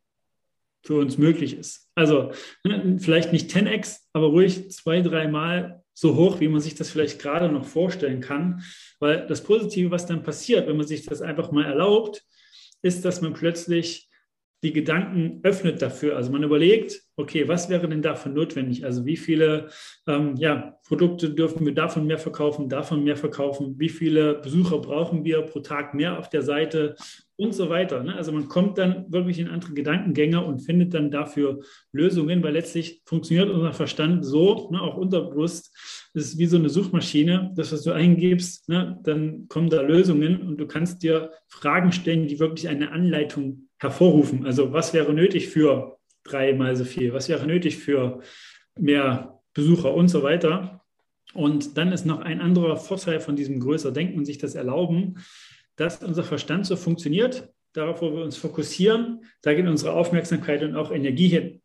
für 0.82 0.96
uns 0.96 1.18
möglich 1.18 1.56
ist. 1.56 1.90
Also 1.94 2.32
ne, 2.62 2.98
vielleicht 2.98 3.32
nicht 3.32 3.50
10x, 3.50 4.00
aber 4.12 4.26
ruhig 4.26 4.70
zwei, 4.70 5.00
dreimal 5.00 5.82
so 5.94 6.16
hoch, 6.16 6.40
wie 6.40 6.48
man 6.48 6.60
sich 6.60 6.74
das 6.74 6.90
vielleicht 6.90 7.20
gerade 7.20 7.48
noch 7.48 7.64
vorstellen 7.64 8.20
kann. 8.20 8.62
Weil 9.00 9.26
das 9.26 9.42
Positive, 9.42 9.90
was 9.90 10.06
dann 10.06 10.22
passiert, 10.22 10.66
wenn 10.66 10.76
man 10.76 10.86
sich 10.86 11.06
das 11.06 11.22
einfach 11.22 11.52
mal 11.52 11.64
erlaubt, 11.64 12.24
ist, 12.82 13.04
dass 13.04 13.22
man 13.22 13.32
plötzlich 13.32 14.10
die 14.64 14.72
Gedanken 14.72 15.40
öffnet 15.42 15.82
dafür. 15.82 16.16
Also 16.16 16.32
man 16.32 16.42
überlegt, 16.42 17.02
okay, 17.16 17.46
was 17.46 17.68
wäre 17.68 17.86
denn 17.86 18.00
davon 18.00 18.32
notwendig? 18.32 18.84
Also 18.84 19.04
wie 19.04 19.18
viele 19.18 19.68
ähm, 20.06 20.36
ja, 20.36 20.78
Produkte 20.86 21.30
dürfen 21.30 21.66
wir 21.66 21.74
davon 21.74 22.06
mehr 22.06 22.18
verkaufen, 22.18 22.70
davon 22.70 23.04
mehr 23.04 23.16
verkaufen? 23.16 23.74
Wie 23.78 23.90
viele 23.90 24.36
Besucher 24.36 24.78
brauchen 24.78 25.22
wir 25.22 25.42
pro 25.42 25.60
Tag 25.60 25.92
mehr 25.92 26.18
auf 26.18 26.30
der 26.30 26.40
Seite 26.40 26.96
und 27.36 27.54
so 27.54 27.68
weiter? 27.68 28.02
Ne? 28.02 28.16
Also 28.16 28.32
man 28.32 28.48
kommt 28.48 28.78
dann 28.78 29.04
wirklich 29.12 29.38
in 29.38 29.48
andere 29.48 29.74
Gedankengänge 29.74 30.42
und 30.42 30.60
findet 30.60 30.94
dann 30.94 31.10
dafür 31.10 31.60
Lösungen, 31.92 32.42
weil 32.42 32.54
letztlich 32.54 33.02
funktioniert 33.04 33.50
unser 33.50 33.74
Verstand 33.74 34.24
so, 34.24 34.70
ne, 34.70 34.80
auch 34.80 34.96
unterbewusst, 34.96 35.76
das 36.14 36.24
ist 36.24 36.38
wie 36.38 36.46
so 36.46 36.56
eine 36.56 36.70
Suchmaschine. 36.70 37.52
Das, 37.54 37.70
was 37.70 37.82
du 37.82 37.92
eingibst, 37.92 38.68
ne, 38.70 38.98
dann 39.02 39.46
kommen 39.48 39.68
da 39.68 39.82
Lösungen 39.82 40.40
und 40.40 40.56
du 40.56 40.66
kannst 40.66 41.02
dir 41.02 41.32
Fragen 41.48 41.92
stellen, 41.92 42.26
die 42.28 42.40
wirklich 42.40 42.68
eine 42.68 42.92
Anleitung 42.92 43.63
hervorrufen. 43.78 44.46
Also 44.46 44.72
was 44.72 44.94
wäre 44.94 45.12
nötig 45.12 45.48
für 45.48 45.98
dreimal 46.24 46.74
so 46.76 46.84
viel? 46.84 47.12
Was 47.12 47.28
wäre 47.28 47.46
nötig 47.46 47.78
für 47.78 48.20
mehr 48.78 49.40
Besucher 49.52 49.94
und 49.94 50.08
so 50.08 50.22
weiter? 50.22 50.84
Und 51.32 51.76
dann 51.76 51.92
ist 51.92 52.06
noch 52.06 52.20
ein 52.20 52.40
anderer 52.40 52.76
Vorteil 52.76 53.20
von 53.20 53.36
diesem 53.36 53.60
größer 53.60 53.92
Denken 53.92 54.18
und 54.18 54.24
sich 54.24 54.38
das 54.38 54.54
erlauben, 54.54 55.16
dass 55.76 56.02
unser 56.02 56.24
Verstand 56.24 56.66
so 56.66 56.76
funktioniert. 56.76 57.48
Darauf, 57.72 58.02
wo 58.02 58.14
wir 58.14 58.22
uns 58.22 58.36
fokussieren, 58.36 59.24
da 59.42 59.52
geht 59.52 59.66
unsere 59.66 59.92
Aufmerksamkeit 59.92 60.62
und 60.62 60.76
auch 60.76 60.92
Energie 60.92 61.28
hin. 61.28 61.60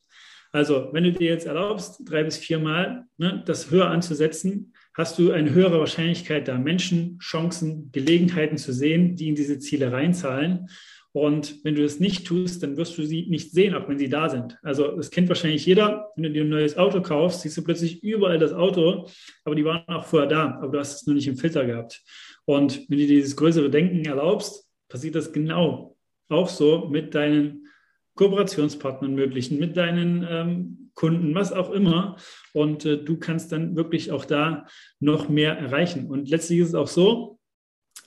Also, 0.51 0.89
wenn 0.91 1.03
du 1.03 1.11
dir 1.11 1.29
jetzt 1.29 1.45
erlaubst, 1.45 2.01
drei 2.05 2.23
bis 2.23 2.37
viermal 2.37 3.05
ne, 3.17 3.43
das 3.45 3.69
höher 3.69 3.91
anzusetzen, 3.91 4.73
hast 4.95 5.19
du 5.19 5.31
eine 5.31 5.53
höhere 5.53 5.79
Wahrscheinlichkeit, 5.79 6.47
da 6.47 6.57
Menschen, 6.57 7.19
Chancen, 7.19 7.91
Gelegenheiten 7.91 8.57
zu 8.57 8.73
sehen, 8.73 9.15
die 9.15 9.29
in 9.29 9.35
diese 9.35 9.59
Ziele 9.59 9.91
reinzahlen. 9.91 10.67
Und 11.11 11.63
wenn 11.63 11.75
du 11.75 11.81
das 11.81 11.99
nicht 11.99 12.27
tust, 12.27 12.61
dann 12.61 12.77
wirst 12.77 12.97
du 12.97 13.03
sie 13.03 13.25
nicht 13.27 13.51
sehen, 13.51 13.73
auch 13.73 13.87
wenn 13.89 13.97
sie 13.97 14.09
da 14.09 14.29
sind. 14.29 14.59
Also 14.61 14.95
das 14.95 15.09
kennt 15.09 15.27
wahrscheinlich 15.27 15.65
jeder. 15.65 16.11
Wenn 16.15 16.23
du 16.23 16.31
dir 16.31 16.43
ein 16.43 16.49
neues 16.49 16.77
Auto 16.77 17.01
kaufst, 17.01 17.41
siehst 17.41 17.57
du 17.57 17.63
plötzlich 17.63 18.03
überall 18.03 18.37
das 18.37 18.53
Auto, 18.53 19.07
aber 19.43 19.55
die 19.55 19.65
waren 19.65 19.87
auch 19.87 20.05
vorher 20.05 20.29
da, 20.29 20.59
aber 20.61 20.71
du 20.73 20.79
hast 20.79 21.01
es 21.01 21.07
nur 21.07 21.15
nicht 21.15 21.27
im 21.27 21.37
Filter 21.37 21.65
gehabt. 21.65 22.03
Und 22.45 22.89
wenn 22.89 22.99
du 22.99 23.07
dieses 23.07 23.35
größere 23.35 23.69
Denken 23.69 24.05
erlaubst, 24.05 24.67
passiert 24.87 25.15
das 25.15 25.33
genau 25.33 25.97
auch 26.29 26.49
so 26.49 26.87
mit 26.89 27.15
deinen 27.15 27.67
Kooperationspartnern 28.15 29.15
möglichen, 29.15 29.59
mit 29.59 29.77
deinen 29.77 30.27
ähm, 30.29 30.91
Kunden, 30.93 31.33
was 31.33 31.51
auch 31.51 31.71
immer. 31.71 32.17
Und 32.53 32.85
äh, 32.85 33.03
du 33.03 33.17
kannst 33.17 33.51
dann 33.51 33.75
wirklich 33.75 34.11
auch 34.11 34.25
da 34.25 34.67
noch 34.99 35.29
mehr 35.29 35.57
erreichen. 35.57 36.07
Und 36.07 36.29
letztlich 36.29 36.59
ist 36.59 36.69
es 36.69 36.75
auch 36.75 36.87
so, 36.87 37.39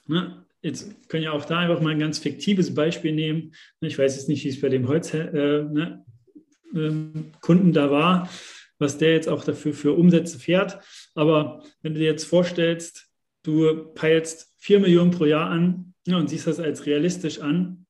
ne, 0.06 0.44
Jetzt 0.62 1.09
können 1.09 1.25
ja 1.25 1.33
auch 1.33 1.45
da 1.45 1.59
einfach 1.59 1.81
mal 1.81 1.90
ein 1.90 1.99
ganz 1.99 2.19
fiktives 2.21 2.73
Beispiel 2.73 3.12
nehmen. 3.12 3.52
Ich 3.81 3.99
weiß 3.99 4.14
jetzt 4.14 4.28
nicht, 4.28 4.45
wie 4.45 4.49
es 4.49 4.61
bei 4.61 4.69
dem 4.69 4.87
Holzkunden 4.87 5.37
äh, 5.37 6.78
ne, 6.78 7.25
äh, 7.49 7.73
da 7.73 7.90
war, 7.90 8.31
was 8.78 8.97
der 8.97 9.12
jetzt 9.12 9.28
auch 9.28 9.45
dafür 9.45 9.75
für 9.75 9.92
Umsätze 9.92 10.38
fährt. 10.38 10.78
Aber 11.14 11.64
wenn 11.83 11.95
du 11.95 12.00
dir 12.00 12.07
jetzt 12.07 12.25
vorstellst, 12.25 13.09
du 13.42 13.92
peilst 13.95 14.54
4 14.59 14.78
Millionen 14.78 15.11
pro 15.11 15.25
Jahr 15.25 15.50
an 15.50 15.95
ja, 16.07 16.16
und 16.16 16.31
siehst 16.31 16.47
das 16.47 16.61
als 16.61 16.87
realistisch 16.87 17.40
an, 17.40 17.87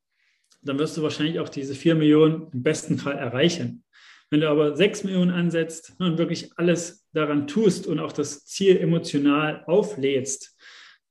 dann 0.63 0.79
wirst 0.79 0.97
du 0.97 1.03
wahrscheinlich 1.03 1.41
auch 1.41 1.51
diese 1.51 1.75
4 1.75 1.95
Millionen 1.95 2.49
im 2.53 2.63
besten 2.63 2.99
Fall 2.99 3.19
erreichen. 3.19 3.85
Wenn 4.31 4.41
du 4.41 4.49
aber 4.49 4.75
6 4.75 5.05
Millionen 5.05 5.31
ansetzt 5.31 5.95
und 5.99 6.17
wirklich 6.17 6.53
alles 6.57 7.07
daran 7.13 7.47
tust 7.47 7.87
und 7.87 7.99
auch 7.99 8.13
das 8.13 8.47
Ziel 8.47 8.79
emotional 8.79 9.63
auflädst, 9.67 10.57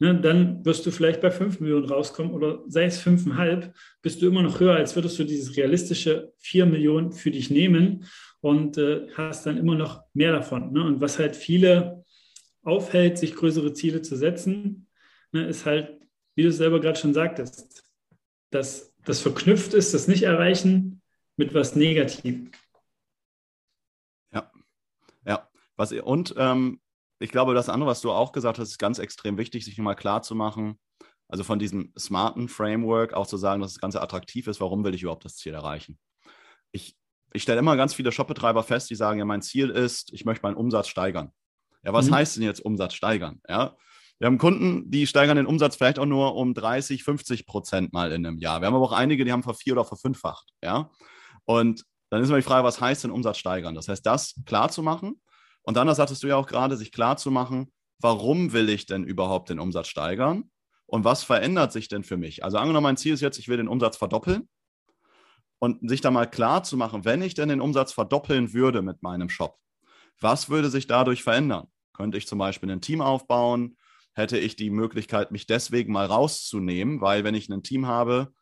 ne, 0.02 0.20
dann 0.20 0.66
wirst 0.66 0.84
du 0.88 0.92
vielleicht 0.92 1.22
bei 1.22 1.30
5 1.30 1.60
Millionen 1.60 1.86
rauskommen 1.86 2.34
oder 2.34 2.64
sei 2.68 2.86
es 2.86 3.06
5,5, 3.06 3.72
bist 4.02 4.20
du 4.20 4.28
immer 4.28 4.42
noch 4.42 4.60
höher, 4.60 4.76
als 4.76 4.96
würdest 4.96 5.20
du 5.20 5.24
dieses 5.24 5.56
realistische 5.56 6.34
4 6.40 6.66
Millionen 6.66 7.12
für 7.12 7.30
dich 7.30 7.52
nehmen 7.52 8.06
und 8.40 8.80
äh, 8.80 9.08
hast 9.14 9.46
dann 9.46 9.58
immer 9.58 9.76
noch 9.76 10.04
mehr 10.14 10.32
davon. 10.32 10.74
Ne? 10.74 10.84
Und 10.84 11.02
was 11.02 11.20
halt 11.20 11.36
viele 11.36 12.04
aufhält, 12.64 13.20
sich 13.20 13.36
größere 13.36 13.74
Ziele 13.74 14.02
zu 14.02 14.16
setzen, 14.16 14.88
ne, 15.34 15.46
ist 15.46 15.68
halt, 15.68 16.02
wie 16.34 16.44
du 16.44 16.52
selber 16.52 16.82
gerade 16.82 17.00
schon 17.00 17.14
sagtest, 17.14 17.84
dass 18.50 18.96
das 19.06 19.20
verknüpft 19.22 19.76
ist, 19.76 19.94
das 19.94 20.08
Nicht-Erreichen 20.08 21.04
mit 21.38 21.54
was 21.54 21.76
Negativem. 21.76 22.50
Ja, 24.34 24.52
ja. 25.28 25.48
Was, 25.76 25.92
und 25.92 26.34
ähm, 26.38 26.81
ich 27.22 27.32
glaube, 27.32 27.54
das 27.54 27.70
andere, 27.70 27.90
was 27.90 28.02
du 28.02 28.12
auch 28.12 28.32
gesagt 28.32 28.58
hast, 28.58 28.70
ist 28.70 28.80
ganz 28.80 28.98
extrem 28.98 29.38
wichtig, 29.38 29.64
sich 29.64 29.78
mal 29.78 29.96
klar 29.96 30.24
zu 30.24 30.34
machen. 30.34 30.80
Also 31.28 31.44
von 31.44 31.60
diesem 31.60 31.94
smarten 31.98 32.50
Framework 32.50 33.14
auch 33.14 33.28
zu 33.28 33.38
sagen, 33.38 33.62
dass 33.62 33.74
das 33.74 33.80
Ganze 33.80 34.02
attraktiv 34.02 34.48
ist. 34.48 34.60
Warum 34.60 34.84
will 34.84 34.96
ich 34.96 35.04
überhaupt 35.04 35.24
das 35.24 35.38
Ziel 35.38 35.54
erreichen? 35.54 36.00
Ich, 36.72 36.98
ich 37.32 37.44
stelle 37.44 37.60
immer 37.60 37.78
ganz 37.78 37.94
viele 37.94 38.12
Shopbetreiber 38.12 38.64
fest, 38.64 38.90
die 38.90 38.96
sagen, 38.96 39.20
ja, 39.20 39.26
mein 39.26 39.42
Ziel 39.42 39.70
ist, 39.70 40.12
ich 40.14 40.26
möchte 40.26 40.44
meinen 40.44 40.58
Umsatz 40.58 40.88
steigern. 40.88 41.32
Ja, 41.84 41.94
was 41.94 42.10
mhm. 42.10 42.16
heißt 42.16 42.38
denn 42.38 42.44
jetzt 42.44 42.60
Umsatz 42.60 42.96
steigern? 42.96 43.40
Ja, 43.48 43.78
wir 44.20 44.26
haben 44.26 44.40
Kunden, 44.40 44.90
die 44.90 45.08
steigern 45.08 45.38
den 45.38 45.46
Umsatz 45.46 45.76
vielleicht 45.76 46.00
auch 46.00 46.06
nur 46.06 46.36
um 46.36 46.54
30, 46.54 47.04
50 47.04 47.46
Prozent 47.46 47.94
mal 47.94 48.12
in 48.12 48.26
einem 48.26 48.40
Jahr. 48.40 48.62
Wir 48.62 48.68
haben 48.68 48.76
aber 48.76 48.86
auch 48.86 48.92
einige, 48.92 49.26
die 49.26 49.32
haben 49.32 49.44
vervier- 49.44 49.74
oder 49.74 49.86
verfünffacht. 49.86 50.50
Ja, 50.64 50.90
und 51.46 51.86
dann 52.10 52.22
ist 52.22 52.30
immer 52.30 52.40
die 52.40 52.44
Frage, 52.44 52.66
was 52.66 52.82
heißt 52.82 53.04
denn 53.04 53.12
Umsatz 53.12 53.38
steigern? 53.38 53.74
Das 53.74 53.88
heißt, 53.88 54.06
das 54.06 54.36
klar 54.46 54.70
zu 54.70 54.84
machen 54.84 55.22
und 55.64 55.78
dann, 55.78 55.88
das 55.88 56.00
hattest 56.00 56.24
du 56.24 56.28
ja 56.28 56.36
auch 56.36 56.48
gerade, 56.48 56.78
sich 56.78 56.92
klar 56.92 57.18
zu 57.18 57.32
machen, 57.32 57.72
warum 58.00 58.54
will 58.54 58.70
ich 58.70 58.86
denn 58.86 59.04
überhaupt 59.04 59.50
den 59.50 59.60
Umsatz 59.60 59.88
steigern? 59.88 60.50
Und 60.86 61.06
was 61.06 61.24
verändert 61.24 61.72
sich 61.72 61.88
denn 61.88 62.04
für 62.04 62.18
mich? 62.18 62.44
Also 62.44 62.58
angenommen, 62.58 62.84
mein 62.84 62.98
Ziel 62.98 63.14
ist 63.14 63.22
jetzt, 63.22 63.40
ich 63.40 63.48
will 63.48 63.58
den 63.58 63.68
Umsatz 63.68 63.98
verdoppeln. 63.98 64.50
Und 65.60 65.88
sich 65.88 66.02
da 66.02 66.10
mal 66.10 66.26
klar 66.26 66.64
zu 66.64 66.76
machen, 66.76 67.06
wenn 67.06 67.22
ich 67.22 67.36
denn 67.36 67.50
den 67.50 67.62
Umsatz 67.62 67.94
verdoppeln 67.94 68.52
würde 68.54 68.82
mit 68.82 69.04
meinem 69.04 69.30
Shop, 69.30 69.58
was 70.20 70.50
würde 70.50 70.70
sich 70.70 70.88
dadurch 70.88 71.24
verändern? 71.24 71.68
Könnte 71.94 72.18
ich 72.18 72.28
zum 72.28 72.40
Beispiel 72.40 72.72
ein 72.72 72.82
Team 72.82 73.00
aufbauen? 73.00 73.78
Hätte 74.14 74.40
ich 74.40 74.56
die 74.56 74.72
Möglichkeit, 74.72 75.32
mich 75.32 75.46
deswegen 75.46 75.94
mal 75.94 76.08
rauszunehmen? 76.08 77.00
Weil 77.00 77.24
wenn 77.24 77.36
ich 77.36 77.48
ein 77.48 77.64
Team 77.64 77.86
habe, 77.86 78.34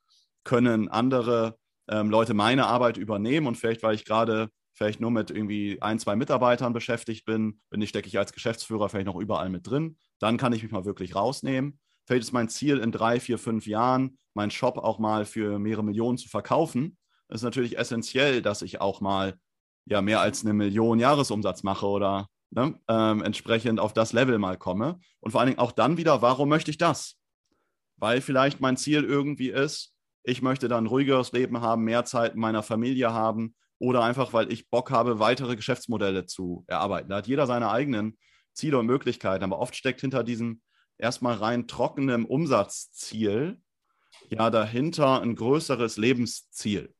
können 0.45 0.87
andere 0.87 1.57
ähm, 1.89 2.09
Leute 2.09 2.33
meine 2.33 2.67
Arbeit 2.67 2.97
übernehmen 2.97 3.47
und 3.47 3.55
vielleicht, 3.55 3.83
weil 3.83 3.95
ich 3.95 4.05
gerade 4.05 4.49
vielleicht 4.73 4.99
nur 4.99 5.11
mit 5.11 5.31
irgendwie 5.31 5.81
ein, 5.81 5.99
zwei 5.99 6.15
Mitarbeitern 6.15 6.73
beschäftigt 6.73 7.25
bin, 7.25 7.59
bin 7.69 7.81
ich, 7.81 7.89
stecke 7.89 8.07
ich 8.07 8.17
als 8.17 8.33
Geschäftsführer 8.33 8.89
vielleicht 8.89 9.07
noch 9.07 9.15
überall 9.15 9.49
mit 9.49 9.67
drin, 9.67 9.97
dann 10.19 10.37
kann 10.37 10.53
ich 10.53 10.63
mich 10.63 10.71
mal 10.71 10.85
wirklich 10.85 11.15
rausnehmen. 11.15 11.79
Vielleicht 12.05 12.23
ist 12.23 12.31
mein 12.31 12.49
Ziel 12.49 12.79
in 12.79 12.91
drei, 12.91 13.19
vier, 13.19 13.37
fünf 13.37 13.67
Jahren, 13.67 14.17
meinen 14.33 14.51
Shop 14.51 14.77
auch 14.77 14.99
mal 14.99 15.25
für 15.25 15.59
mehrere 15.59 15.83
Millionen 15.83 16.17
zu 16.17 16.29
verkaufen. 16.29 16.97
Es 17.27 17.37
ist 17.37 17.43
natürlich 17.43 17.77
essentiell, 17.77 18.41
dass 18.41 18.61
ich 18.61 18.81
auch 18.81 19.01
mal 19.01 19.35
ja 19.85 20.01
mehr 20.01 20.21
als 20.21 20.43
eine 20.43 20.53
Million 20.53 20.99
Jahresumsatz 20.99 21.63
mache 21.63 21.85
oder 21.85 22.27
ne, 22.51 22.79
ähm, 22.87 23.21
entsprechend 23.21 23.79
auf 23.79 23.93
das 23.93 24.13
Level 24.13 24.39
mal 24.39 24.57
komme. 24.57 24.99
Und 25.19 25.31
vor 25.31 25.41
allen 25.41 25.49
Dingen 25.49 25.59
auch 25.59 25.71
dann 25.71 25.97
wieder, 25.97 26.21
warum 26.21 26.49
möchte 26.49 26.71
ich 26.71 26.77
das? 26.77 27.17
Weil 27.97 28.21
vielleicht 28.21 28.61
mein 28.61 28.77
Ziel 28.77 29.03
irgendwie 29.03 29.49
ist, 29.49 29.93
ich 30.23 30.41
möchte 30.41 30.67
dann 30.67 30.87
ruhigeres 30.87 31.31
Leben 31.31 31.61
haben, 31.61 31.83
mehr 31.83 32.05
Zeit 32.05 32.33
in 32.33 32.39
meiner 32.39 32.63
Familie 32.63 33.13
haben, 33.13 33.55
oder 33.79 34.03
einfach, 34.03 34.33
weil 34.33 34.51
ich 34.51 34.69
Bock 34.69 34.91
habe, 34.91 35.19
weitere 35.19 35.55
Geschäftsmodelle 35.55 36.25
zu 36.25 36.65
erarbeiten. 36.67 37.09
Da 37.09 37.17
hat 37.17 37.27
jeder 37.27 37.47
seine 37.47 37.71
eigenen 37.71 38.17
Ziele 38.53 38.77
und 38.77 38.85
Möglichkeiten, 38.85 39.43
aber 39.43 39.59
oft 39.59 39.75
steckt 39.75 40.01
hinter 40.01 40.23
diesem 40.23 40.61
erstmal 40.97 41.35
rein 41.35 41.67
trockenen 41.67 42.25
Umsatzziel 42.25 43.61
ja 44.29 44.49
dahinter 44.49 45.21
ein 45.21 45.35
größeres 45.35 45.97
Lebensziel. 45.97 46.93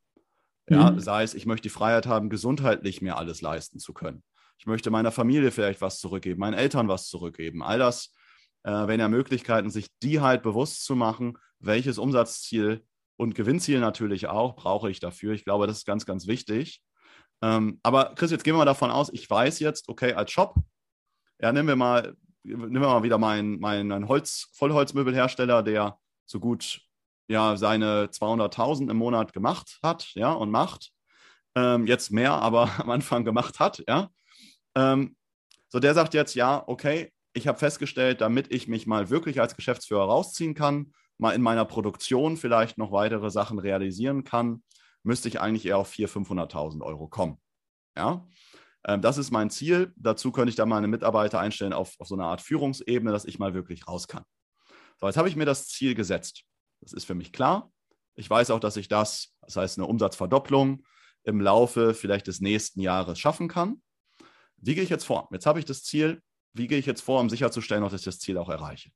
Ja, 0.69 0.91
mhm. 0.91 0.99
sei 0.99 1.23
es, 1.23 1.33
ich 1.33 1.45
möchte 1.45 1.63
die 1.63 1.73
Freiheit 1.73 2.05
haben, 2.05 2.29
gesundheitlich 2.29 3.01
mir 3.01 3.17
alles 3.17 3.41
leisten 3.41 3.79
zu 3.79 3.93
können. 3.93 4.23
Ich 4.57 4.67
möchte 4.67 4.91
meiner 4.91 5.11
Familie 5.11 5.51
vielleicht 5.51 5.81
was 5.81 5.99
zurückgeben, 5.99 6.39
meinen 6.39 6.53
Eltern 6.53 6.87
was 6.87 7.07
zurückgeben. 7.07 7.63
All 7.63 7.79
das 7.79 8.13
äh, 8.63 8.71
wären 8.71 8.99
ja 8.99 9.07
Möglichkeiten, 9.07 9.69
sich 9.69 9.87
die 10.01 10.19
halt 10.19 10.43
bewusst 10.43 10.85
zu 10.85 10.95
machen, 10.95 11.37
welches 11.59 11.97
Umsatzziel 11.97 12.85
und 13.19 13.35
Gewinnziel 13.35 13.81
natürlich 13.81 14.27
auch, 14.27 14.55
brauche 14.55 14.89
ich 14.89 15.01
dafür. 15.01 15.33
Ich 15.33 15.43
glaube, 15.43 15.67
das 15.67 15.79
ist 15.79 15.85
ganz, 15.85 16.05
ganz 16.05 16.25
wichtig. 16.25 16.81
Ähm, 17.41 17.79
aber 17.83 18.15
Chris, 18.15 18.31
jetzt 18.31 18.45
gehen 18.45 18.53
wir 18.53 18.59
mal 18.59 18.65
davon 18.65 18.91
aus, 18.91 19.11
ich 19.11 19.29
weiß 19.29 19.59
jetzt, 19.59 19.89
okay, 19.89 20.13
als 20.13 20.31
Shop, 20.31 20.55
ja, 21.41 21.51
nehmen 21.51 21.67
wir 21.67 21.75
mal, 21.75 22.15
nehmen 22.43 22.73
wir 22.73 22.79
mal 22.79 23.03
wieder 23.03 23.17
meinen, 23.17 23.59
meinen 23.59 24.07
Holz, 24.07 24.47
Vollholzmöbelhersteller, 24.53 25.63
der 25.63 25.99
so 26.25 26.39
gut 26.39 26.81
ja, 27.27 27.57
seine 27.57 28.05
200.000 28.07 28.89
im 28.89 28.97
Monat 28.97 29.33
gemacht 29.33 29.79
hat, 29.83 30.13
ja, 30.15 30.31
und 30.31 30.49
macht. 30.49 30.91
Ähm, 31.55 31.87
jetzt 31.87 32.11
mehr, 32.11 32.31
aber 32.41 32.71
am 32.79 32.89
Anfang 32.89 33.25
gemacht 33.25 33.59
hat, 33.59 33.83
ja. 33.85 34.09
Ähm, 34.75 35.17
so, 35.67 35.79
der 35.79 35.93
sagt 35.93 36.13
jetzt, 36.13 36.35
ja, 36.35 36.63
okay, 36.67 37.11
ich 37.33 37.49
habe 37.49 37.59
festgestellt, 37.59 38.21
damit 38.21 38.51
ich 38.53 38.69
mich 38.69 38.87
mal 38.87 39.09
wirklich 39.09 39.41
als 39.41 39.57
Geschäftsführer 39.57 40.05
rausziehen 40.05 40.53
kann, 40.53 40.93
mal 41.19 41.31
in 41.31 41.41
meiner 41.41 41.65
Produktion 41.65 42.37
vielleicht 42.37 42.77
noch 42.77 42.91
weitere 42.91 43.29
Sachen 43.29 43.59
realisieren 43.59 44.23
kann, 44.23 44.63
müsste 45.03 45.27
ich 45.27 45.39
eigentlich 45.39 45.65
eher 45.65 45.77
auf 45.77 45.91
400.000, 45.91 46.27
500.000 46.27 46.81
Euro 46.81 47.07
kommen. 47.07 47.37
Ja, 47.97 48.25
ähm, 48.85 49.01
das 49.01 49.17
ist 49.17 49.31
mein 49.31 49.49
Ziel. 49.49 49.93
Dazu 49.97 50.31
könnte 50.31 50.49
ich 50.49 50.55
dann 50.55 50.69
meine 50.69 50.87
Mitarbeiter 50.87 51.39
einstellen 51.39 51.73
auf, 51.73 51.99
auf 51.99 52.07
so 52.07 52.15
eine 52.15 52.25
Art 52.25 52.41
Führungsebene, 52.41 53.11
dass 53.11 53.25
ich 53.25 53.39
mal 53.39 53.53
wirklich 53.53 53.87
raus 53.87 54.07
kann. 54.07 54.23
So, 54.99 55.07
jetzt 55.07 55.17
habe 55.17 55.29
ich 55.29 55.35
mir 55.35 55.45
das 55.45 55.67
Ziel 55.67 55.95
gesetzt. 55.95 56.43
Das 56.81 56.93
ist 56.93 57.05
für 57.05 57.15
mich 57.15 57.31
klar. 57.33 57.71
Ich 58.15 58.29
weiß 58.29 58.51
auch, 58.51 58.59
dass 58.59 58.77
ich 58.77 58.87
das, 58.87 59.35
das 59.41 59.55
heißt 59.55 59.77
eine 59.77 59.87
Umsatzverdopplung, 59.87 60.83
im 61.23 61.41
Laufe 61.41 61.93
vielleicht 61.93 62.27
des 62.27 62.41
nächsten 62.41 62.81
Jahres 62.81 63.19
schaffen 63.19 63.47
kann. 63.47 63.81
Wie 64.57 64.75
gehe 64.75 64.83
ich 64.83 64.89
jetzt 64.89 65.05
vor? 65.05 65.29
Jetzt 65.31 65.45
habe 65.45 65.59
ich 65.59 65.65
das 65.65 65.83
Ziel. 65.83 66.21
Wie 66.53 66.67
gehe 66.67 66.79
ich 66.79 66.85
jetzt 66.85 67.01
vor, 67.01 67.19
um 67.19 67.29
sicherzustellen, 67.29 67.83
dass 67.83 67.93
ich 67.93 68.03
das 68.03 68.19
Ziel 68.19 68.37
auch 68.37 68.49
erreiche? 68.49 68.89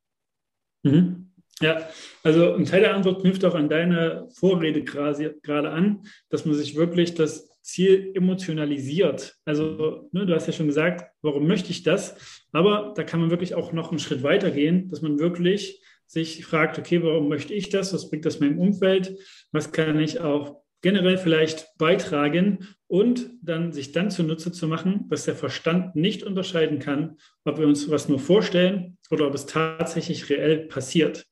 Mhm. 0.84 1.33
Ja, 1.62 1.88
also 2.24 2.54
ein 2.54 2.66
Teil 2.66 2.82
der 2.82 2.96
Antwort 2.96 3.22
knüpft 3.22 3.46
auch 3.46 3.56
an 3.56 3.70
deine 3.70 4.28
Vorrede 4.36 4.84
gerade 4.84 5.70
an, 5.70 6.02
dass 6.30 6.46
man 6.46 6.56
sich 6.56 6.76
wirklich 6.76 7.14
das 7.14 7.50
Ziel 7.62 8.12
emotionalisiert. 8.16 9.36
Also 9.46 10.10
ne, 10.12 10.26
du 10.26 10.34
hast 10.34 10.48
ja 10.48 10.54
schon 10.54 10.68
gesagt, 10.68 11.10
warum 11.22 11.48
möchte 11.48 11.72
ich 11.72 11.84
das? 11.84 12.46
Aber 12.52 12.94
da 12.96 13.04
kann 13.04 13.22
man 13.22 13.30
wirklich 13.30 13.56
auch 13.56 13.72
noch 13.72 13.90
einen 13.90 14.00
Schritt 14.00 14.24
weiter 14.24 14.52
gehen, 14.52 14.90
dass 14.90 15.02
man 15.02 15.20
wirklich 15.20 15.82
sich 16.06 16.46
fragt, 16.46 16.78
okay, 16.78 17.02
warum 17.02 17.30
möchte 17.30 17.54
ich 17.54 17.70
das? 17.70 17.94
Was 17.94 18.10
bringt 18.10 18.26
das 18.26 18.40
meinem 18.40 18.60
Umfeld? 18.60 19.18
Was 19.52 19.72
kann 19.72 20.00
ich 20.00 20.20
auch 20.20 20.62
generell 20.84 21.18
vielleicht 21.18 21.75
beitragen 21.80 22.68
und 22.88 23.32
dann 23.42 23.72
sich 23.72 23.94
dann 23.94 24.12
zunutze 24.12 24.52
zu 24.52 24.68
machen, 24.68 25.08
dass 25.10 25.25
der 25.25 25.36
Verstand 25.36 25.96
nicht 25.96 26.22
unterscheiden 26.22 26.78
kann, 26.78 27.18
ob 27.46 27.58
wir 27.58 27.66
uns 27.66 27.90
was 27.90 28.10
nur 28.10 28.20
vorstellen 28.20 28.98
oder 29.10 29.25
ob 29.25 29.34
es 29.34 29.48
tatsächlich 29.48 30.30
reell 30.30 30.68
passiert. 30.68 31.25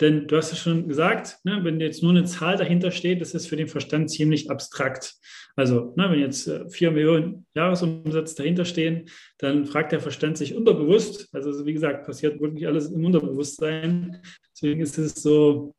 Denn 0.00 0.28
du 0.28 0.36
hast 0.36 0.52
es 0.52 0.60
schon 0.60 0.86
gesagt, 0.86 1.38
ne, 1.42 1.58
wenn 1.64 1.80
jetzt 1.80 2.02
nur 2.02 2.12
eine 2.12 2.24
Zahl 2.24 2.56
dahinter 2.56 2.92
steht, 2.92 3.20
das 3.20 3.34
ist 3.34 3.48
für 3.48 3.56
den 3.56 3.66
Verstand 3.66 4.10
ziemlich 4.10 4.48
abstrakt. 4.48 5.16
Also 5.56 5.92
ne, 5.96 6.08
wenn 6.10 6.20
jetzt 6.20 6.46
äh, 6.46 6.68
vier 6.70 6.92
Millionen 6.92 7.46
Jahresumsatz 7.54 8.36
dahinter 8.36 8.64
stehen, 8.64 9.08
dann 9.38 9.64
fragt 9.64 9.90
der 9.90 10.00
Verstand 10.00 10.36
sich 10.36 10.54
unterbewusst, 10.54 11.28
also 11.32 11.66
wie 11.66 11.72
gesagt, 11.72 12.06
passiert 12.06 12.40
wirklich 12.40 12.66
alles 12.66 12.90
im 12.90 13.04
Unterbewusstsein. 13.04 14.22
Deswegen 14.54 14.80
ist 14.80 14.98
es 14.98 15.14
so 15.14 15.74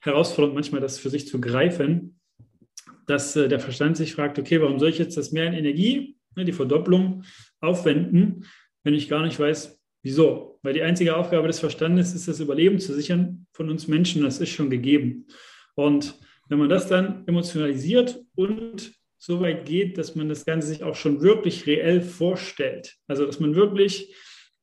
herausfordernd 0.00 0.54
manchmal, 0.54 0.80
das 0.80 0.98
für 0.98 1.10
sich 1.10 1.26
zu 1.28 1.38
greifen, 1.38 2.18
dass 3.06 3.36
äh, 3.36 3.48
der 3.48 3.60
Verstand 3.60 3.96
sich 3.96 4.14
fragt, 4.14 4.38
okay, 4.38 4.60
warum 4.60 4.78
soll 4.78 4.90
ich 4.90 4.98
jetzt 4.98 5.16
das 5.16 5.32
mehr 5.32 5.46
in 5.46 5.54
Energie, 5.54 6.16
ne, 6.36 6.44
die 6.44 6.52
Verdopplung, 6.52 7.24
aufwenden, 7.60 8.46
wenn 8.84 8.94
ich 8.94 9.08
gar 9.08 9.24
nicht 9.24 9.38
weiß, 9.38 9.82
Wieso? 10.02 10.58
Weil 10.62 10.74
die 10.74 10.82
einzige 10.82 11.16
Aufgabe 11.16 11.46
des 11.46 11.60
Verstandes 11.60 12.12
ist, 12.12 12.26
das 12.26 12.40
Überleben 12.40 12.80
zu 12.80 12.92
sichern 12.92 13.46
von 13.52 13.70
uns 13.70 13.86
Menschen. 13.86 14.22
Das 14.22 14.40
ist 14.40 14.50
schon 14.50 14.68
gegeben. 14.68 15.26
Und 15.74 16.18
wenn 16.48 16.58
man 16.58 16.68
das 16.68 16.88
dann 16.88 17.26
emotionalisiert 17.26 18.20
und 18.34 18.92
so 19.16 19.40
weit 19.40 19.64
geht, 19.64 19.98
dass 19.98 20.16
man 20.16 20.28
das 20.28 20.44
Ganze 20.44 20.66
sich 20.66 20.82
auch 20.82 20.96
schon 20.96 21.22
wirklich 21.22 21.66
reell 21.68 22.00
vorstellt, 22.00 22.96
also 23.06 23.24
dass 23.24 23.38
man 23.38 23.54
wirklich 23.54 24.12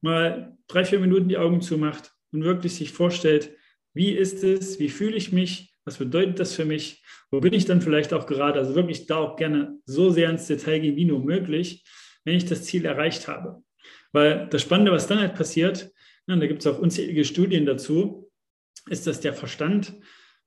mal 0.02 0.58
drei, 0.68 0.84
vier 0.84 1.00
Minuten 1.00 1.30
die 1.30 1.38
Augen 1.38 1.62
zumacht 1.62 2.12
und 2.34 2.44
wirklich 2.44 2.76
sich 2.76 2.92
vorstellt, 2.92 3.56
wie 3.94 4.12
ist 4.12 4.44
es, 4.44 4.80
wie 4.80 4.90
fühle 4.90 5.16
ich 5.16 5.32
mich, 5.32 5.69
was 5.90 5.98
bedeutet 5.98 6.40
das 6.40 6.54
für 6.54 6.66
mich, 6.66 7.02
wo 7.32 7.40
bin 7.40 7.52
ich 7.52 7.66
dann 7.66 7.82
vielleicht 7.82 8.14
auch 8.14 8.28
gerade, 8.28 8.60
also 8.60 8.76
wirklich 8.76 9.08
da 9.08 9.18
auch 9.18 9.36
gerne 9.36 9.80
so 9.86 10.12
sehr 10.12 10.30
ins 10.30 10.46
Detail 10.46 10.82
gehen, 10.82 10.96
wie 10.96 11.06
nur 11.06 11.26
möglich, 11.26 11.84
wenn 12.26 12.36
ich 12.36 12.46
das 12.46 12.64
Ziel 12.64 12.86
erreicht 12.86 13.28
habe. 13.28 13.64
Weil 14.12 14.48
das 14.52 14.62
Spannende, 14.62 14.92
was 14.92 15.08
dann 15.08 15.20
halt 15.20 15.34
passiert, 15.34 15.92
ne, 16.28 16.38
da 16.38 16.46
gibt 16.46 16.62
es 16.62 16.68
auch 16.68 16.78
unzählige 16.78 17.26
Studien 17.26 17.66
dazu, 17.66 18.30
ist, 18.88 19.08
dass 19.08 19.20
der 19.20 19.34
Verstand 19.34 19.96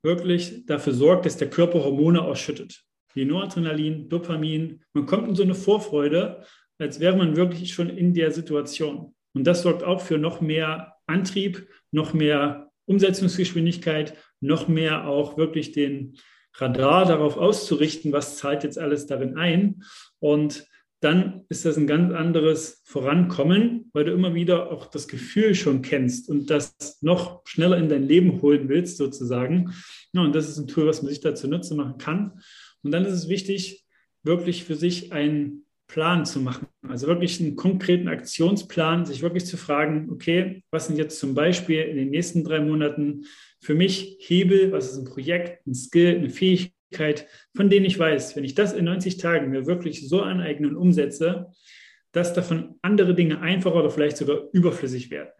wirklich 0.05 0.65
dafür 0.67 0.93
sorgt, 0.93 1.27
dass 1.27 1.37
der 1.37 1.51
Körper 1.51 1.83
Hormone 1.83 2.23
ausschüttet. 2.23 2.85
Wie 3.13 3.25
Noradrenalin, 3.25 4.09
Dopamin. 4.09 4.85
Man 4.93 5.07
kommt 5.07 5.29
in 5.29 5.35
so 5.35 5.43
eine 5.43 5.57
Vorfreude, 5.57 6.45
als 6.79 7.01
wäre 7.01 7.17
man 7.17 7.35
wirklich 7.35 7.75
schon 7.75 7.91
in 7.91 8.15
der 8.15 8.31
Situation. 8.31 9.13
Und 9.35 9.45
das 9.45 9.63
sorgt 9.63 9.83
auch 9.83 10.01
für 10.03 10.19
noch 10.19 10.41
mehr 10.41 10.95
Antrieb, 11.07 11.67
noch 11.91 12.15
mehr 12.15 12.71
Umsetzungsgeschwindigkeit, 12.87 14.17
noch 14.43 14.69
mehr 14.69 15.07
auch 15.07 15.39
wirklich 15.39 15.73
den 15.73 16.19
Radar 16.55 17.07
darauf 17.07 17.37
auszurichten, 17.37 18.13
was 18.13 18.37
zahlt 18.37 18.65
jetzt 18.65 18.79
alles 18.79 19.07
darin 19.07 19.37
ein. 19.37 19.83
Und 20.19 20.67
dann 21.01 21.45
ist 21.49 21.65
das 21.65 21.77
ein 21.77 21.87
ganz 21.87 22.13
anderes 22.13 22.83
Vorankommen, 22.85 23.91
weil 23.93 24.05
du 24.05 24.13
immer 24.13 24.35
wieder 24.35 24.71
auch 24.71 24.87
das 24.87 25.09
Gefühl 25.09 25.55
schon 25.55 25.83
kennst 25.83 26.29
und 26.29 26.49
das 26.51 26.99
noch 27.01 27.43
schneller 27.45 27.77
in 27.77 27.89
dein 27.89 28.05
Leben 28.05 28.41
holen 28.41 28.69
willst, 28.69 28.99
sozusagen. 28.99 29.73
Ja, 30.13 30.23
und 30.23 30.35
das 30.35 30.49
ist 30.49 30.59
ein 30.59 30.69
Tool, 30.69 30.87
was 30.87 31.03
man 31.03 31.11
sich 31.11 31.21
dazu 31.21 31.49
nutzen 31.49 31.77
machen 31.77 31.99
kann. 31.99 32.41
Und 32.83 32.93
dann 32.93 33.05
ist 33.05 33.15
es 33.15 33.29
wichtig, 33.29 33.85
wirklich 34.23 34.65
für 34.65 34.77
sich 34.77 35.13
einen 35.13 35.67
Plan 35.93 36.25
zu 36.25 36.41
machen. 36.41 36.69
Also 36.89 37.07
wirklich 37.07 37.39
einen 37.39 37.55
konkreten 37.55 38.09
Aktionsplan, 38.09 39.05
sich 39.05 39.21
wirklich 39.21 39.45
zu 39.45 39.59
fragen, 39.59 40.09
okay, 40.11 40.65
was 40.71 40.87
sind 40.87 40.97
jetzt 40.97 41.19
zum 41.19 41.35
Beispiel 41.35 41.83
in 41.83 41.99
den 41.99 42.09
nächsten 42.09 42.45
drei 42.45 42.61
Monaten 42.61 43.27
für 43.61 43.75
mich 43.75 44.17
Hebel, 44.21 44.73
was 44.73 44.91
ist 44.91 44.97
ein 44.97 45.05
Projekt, 45.05 45.67
ein 45.67 45.75
Skill, 45.75 46.17
eine 46.17 46.31
Fähigkeit, 46.31 47.27
von 47.55 47.69
denen 47.69 47.85
ich 47.85 47.99
weiß, 47.99 48.37
wenn 48.37 48.45
ich 48.45 48.55
das 48.55 48.73
in 48.73 48.87
90 48.87 49.19
Tagen 49.19 49.51
mir 49.51 49.67
wirklich 49.67 50.09
so 50.09 50.23
aneignen 50.23 50.71
und 50.71 50.77
umsetze, 50.77 51.49
dass 52.13 52.33
davon 52.33 52.77
andere 52.81 53.15
Dinge 53.15 53.43
einfacher 53.43 53.77
oder 53.77 53.91
vielleicht 53.91 54.17
sogar 54.17 54.49
überflüssig 54.53 55.11
werden. 55.11 55.31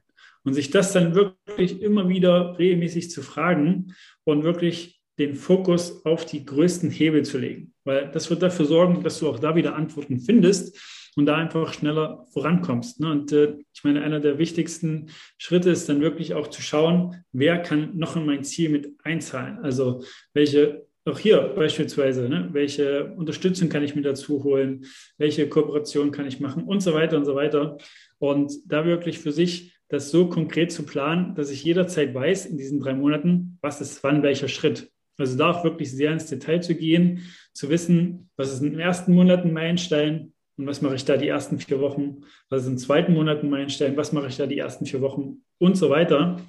Und 0.45 0.53
sich 0.53 0.69
das 0.69 0.93
dann 0.93 1.15
wirklich 1.15 1.81
immer 1.81 2.11
wieder 2.11 2.59
regelmäßig 2.59 3.11
zu 3.11 3.23
fragen 3.23 3.95
und 4.25 4.45
wirklich 4.45 5.02
den 5.19 5.35
Fokus 5.35 6.05
auf 6.05 6.25
die 6.25 6.45
größten 6.45 6.91
Hebel 6.91 7.25
zu 7.25 7.39
legen. 7.39 7.73
Weil 7.85 8.11
das 8.11 8.31
wird 8.31 8.43
dafür 8.43 8.67
sorgen, 8.67 9.03
dass 9.03 9.19
du 9.19 9.29
auch 9.29 9.39
da 9.39 9.55
wieder 9.55 9.75
Antworten 9.75 10.21
findest 10.21 10.79
und 11.17 11.27
da 11.27 11.37
einfach 11.37 11.75
schneller 11.75 12.27
vorankommst. 12.33 13.01
Ne? 13.01 13.11
Und 13.11 13.33
äh, 13.33 13.57
ich 13.75 13.85
meine, 13.85 14.03
einer 14.03 14.21
der 14.21 14.39
wichtigsten 14.39 15.11
Schritte 15.37 15.71
ist 15.71 15.89
dann 15.89 16.01
wirklich 16.01 16.35
auch 16.35 16.49
zu 16.49 16.63
schauen, 16.63 17.25
wer 17.33 17.59
kann 17.59 17.97
noch 17.97 18.17
in 18.17 18.25
mein 18.25 18.45
Ziel 18.45 18.71
mit 18.71 18.95
einzahlen. 19.05 19.59
Also 19.59 20.03
welche 20.33 20.87
auch 21.05 21.19
hier 21.19 21.53
beispielsweise, 21.57 22.29
ne, 22.29 22.49
welche 22.53 23.13
Unterstützung 23.17 23.69
kann 23.69 23.83
ich 23.83 23.97
mir 23.97 24.03
dazu 24.03 24.45
holen, 24.45 24.85
welche 25.19 25.49
Kooperation 25.49 26.13
kann 26.13 26.29
ich 26.29 26.39
machen 26.39 26.63
und 26.63 26.81
so 26.81 26.95
weiter 26.95 27.17
und 27.17 27.25
so 27.25 27.35
weiter. 27.35 27.77
Und 28.19 28.53
da 28.67 28.85
wirklich 28.85 29.19
für 29.19 29.33
sich 29.33 29.77
das 29.89 30.11
so 30.11 30.29
konkret 30.29 30.71
zu 30.71 30.85
planen, 30.85 31.35
dass 31.35 31.51
ich 31.51 31.65
jederzeit 31.65 32.15
weiß 32.15 32.47
in 32.47 32.57
diesen 32.57 32.79
drei 32.79 32.95
Monaten, 32.95 33.59
was 33.63 33.81
ist 33.81 34.03
wann 34.05 34.23
welcher 34.23 34.49
Schritt. 34.49 34.92
Also 35.19 35.37
da 35.37 35.51
auch 35.51 35.65
wirklich 35.65 35.91
sehr 35.91 36.13
ins 36.13 36.27
Detail 36.27 36.61
zu 36.61 36.75
gehen, 36.75 37.23
zu 37.53 37.69
wissen, 37.69 38.31
was 38.37 38.53
ist 38.53 38.63
den 38.63 38.79
ersten 38.79 39.15
Monaten 39.15 39.53
Meilenstein 39.53 40.33
und 40.57 40.67
was 40.67 40.83
mache 40.83 40.95
ich 40.95 41.05
da 41.05 41.17
die 41.17 41.29
ersten 41.29 41.59
vier 41.59 41.81
Wochen, 41.81 42.23
was 42.49 42.63
ist 42.63 42.69
den 42.69 42.79
zweiten 42.79 43.15
Monaten 43.15 43.49
Meilenstein, 43.49 43.97
was 43.97 44.13
mache 44.13 44.29
ich 44.29 44.37
da 44.37 44.47
die 44.47 44.59
ersten 44.59 44.87
vier 44.87 45.01
Wochen 45.01 45.43
und 45.59 45.77
so 45.77 45.91
weiter. 45.91 46.41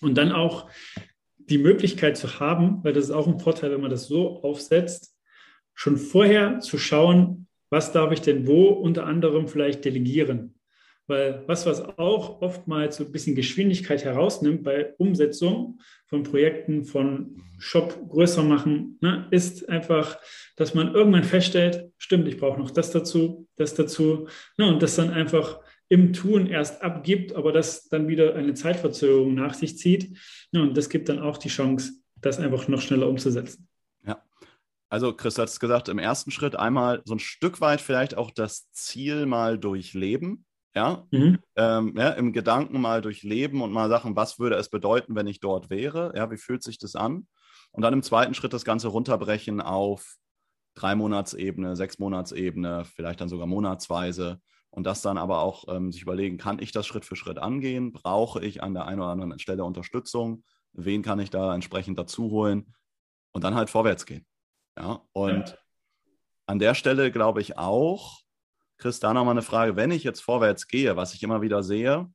Und 0.00 0.16
dann 0.18 0.32
auch 0.32 0.68
die 1.38 1.58
Möglichkeit 1.58 2.16
zu 2.16 2.40
haben, 2.40 2.82
weil 2.82 2.92
das 2.92 3.04
ist 3.04 3.10
auch 3.10 3.26
ein 3.26 3.38
Vorteil, 3.38 3.70
wenn 3.70 3.80
man 3.80 3.90
das 3.90 4.06
so 4.06 4.42
aufsetzt, 4.42 5.16
schon 5.74 5.96
vorher 5.96 6.60
zu 6.60 6.78
schauen, 6.78 7.46
was 7.70 7.92
darf 7.92 8.12
ich 8.12 8.20
denn 8.20 8.46
wo 8.46 8.68
unter 8.68 9.06
anderem 9.06 9.48
vielleicht 9.48 9.84
delegieren. 9.84 10.54
Weil 11.12 11.44
was, 11.46 11.66
was 11.66 11.82
auch 11.98 12.40
oftmals 12.40 12.96
so 12.96 13.04
ein 13.04 13.12
bisschen 13.12 13.36
Geschwindigkeit 13.36 14.02
herausnimmt 14.02 14.62
bei 14.62 14.94
Umsetzung 14.96 15.78
von 16.06 16.22
Projekten, 16.22 16.86
von 16.86 17.42
Shop 17.58 18.08
größer 18.08 18.42
machen, 18.42 18.96
ne, 19.02 19.28
ist 19.30 19.68
einfach, 19.68 20.16
dass 20.56 20.72
man 20.72 20.94
irgendwann 20.94 21.24
feststellt, 21.24 21.92
stimmt, 21.98 22.28
ich 22.28 22.38
brauche 22.38 22.58
noch 22.58 22.70
das 22.70 22.92
dazu, 22.92 23.46
das 23.56 23.74
dazu, 23.74 24.26
ne, 24.56 24.66
und 24.68 24.82
das 24.82 24.96
dann 24.96 25.10
einfach 25.10 25.60
im 25.90 26.14
Tun 26.14 26.46
erst 26.46 26.80
abgibt, 26.80 27.34
aber 27.34 27.52
das 27.52 27.90
dann 27.90 28.08
wieder 28.08 28.34
eine 28.34 28.54
Zeitverzögerung 28.54 29.34
nach 29.34 29.52
sich 29.52 29.76
zieht. 29.76 30.16
Ja, 30.50 30.62
und 30.62 30.74
das 30.78 30.88
gibt 30.88 31.10
dann 31.10 31.18
auch 31.18 31.36
die 31.36 31.50
Chance, 31.50 31.92
das 32.22 32.38
einfach 32.38 32.68
noch 32.68 32.80
schneller 32.80 33.06
umzusetzen. 33.06 33.68
Ja. 34.06 34.24
Also, 34.88 35.12
Chris 35.12 35.36
hat 35.36 35.50
es 35.50 35.60
gesagt, 35.60 35.90
im 35.90 35.98
ersten 35.98 36.30
Schritt 36.30 36.56
einmal 36.56 37.02
so 37.04 37.14
ein 37.14 37.18
Stück 37.18 37.60
weit 37.60 37.82
vielleicht 37.82 38.16
auch 38.16 38.30
das 38.30 38.70
Ziel 38.72 39.26
mal 39.26 39.58
durchleben. 39.58 40.46
Ja? 40.74 41.06
Mhm. 41.10 41.38
Ähm, 41.56 41.94
ja, 41.96 42.10
im 42.10 42.32
Gedanken 42.32 42.80
mal 42.80 43.02
durchleben 43.02 43.60
und 43.60 43.72
mal 43.72 43.88
sagen, 43.88 44.16
was 44.16 44.38
würde 44.38 44.56
es 44.56 44.70
bedeuten, 44.70 45.14
wenn 45.14 45.26
ich 45.26 45.40
dort 45.40 45.70
wäre? 45.70 46.12
Ja, 46.14 46.30
wie 46.30 46.38
fühlt 46.38 46.62
sich 46.62 46.78
das 46.78 46.94
an? 46.94 47.26
Und 47.72 47.82
dann 47.82 47.92
im 47.92 48.02
zweiten 48.02 48.34
Schritt 48.34 48.52
das 48.52 48.64
Ganze 48.64 48.88
runterbrechen 48.88 49.60
auf 49.60 50.16
drei 50.74 50.94
Monatsebene, 50.94 51.76
sechs 51.76 51.98
Monatsebene, 51.98 52.84
vielleicht 52.84 53.20
dann 53.20 53.28
sogar 53.28 53.46
monatsweise 53.46 54.40
und 54.70 54.84
das 54.84 55.02
dann 55.02 55.18
aber 55.18 55.40
auch 55.40 55.64
ähm, 55.68 55.92
sich 55.92 56.02
überlegen, 56.02 56.38
kann 56.38 56.58
ich 56.58 56.72
das 56.72 56.86
Schritt 56.86 57.04
für 57.04 57.16
Schritt 57.16 57.38
angehen? 57.38 57.92
Brauche 57.92 58.42
ich 58.42 58.62
an 58.62 58.72
der 58.72 58.86
einen 58.86 59.00
oder 59.00 59.10
anderen 59.10 59.38
Stelle 59.38 59.64
Unterstützung? 59.64 60.44
Wen 60.72 61.02
kann 61.02 61.18
ich 61.18 61.28
da 61.28 61.54
entsprechend 61.54 61.98
dazu 61.98 62.30
holen? 62.30 62.74
Und 63.32 63.44
dann 63.44 63.54
halt 63.54 63.68
vorwärts 63.68 64.06
gehen. 64.06 64.26
Ja, 64.78 65.02
und 65.12 65.50
ja. 65.50 65.56
an 66.46 66.58
der 66.58 66.74
Stelle 66.74 67.12
glaube 67.12 67.42
ich 67.42 67.58
auch, 67.58 68.21
Chris, 68.82 68.98
da 68.98 69.14
nochmal 69.14 69.34
eine 69.34 69.42
Frage, 69.42 69.76
wenn 69.76 69.92
ich 69.92 70.02
jetzt 70.02 70.22
vorwärts 70.22 70.66
gehe, 70.66 70.96
was 70.96 71.14
ich 71.14 71.22
immer 71.22 71.40
wieder 71.40 71.62
sehe, 71.62 72.12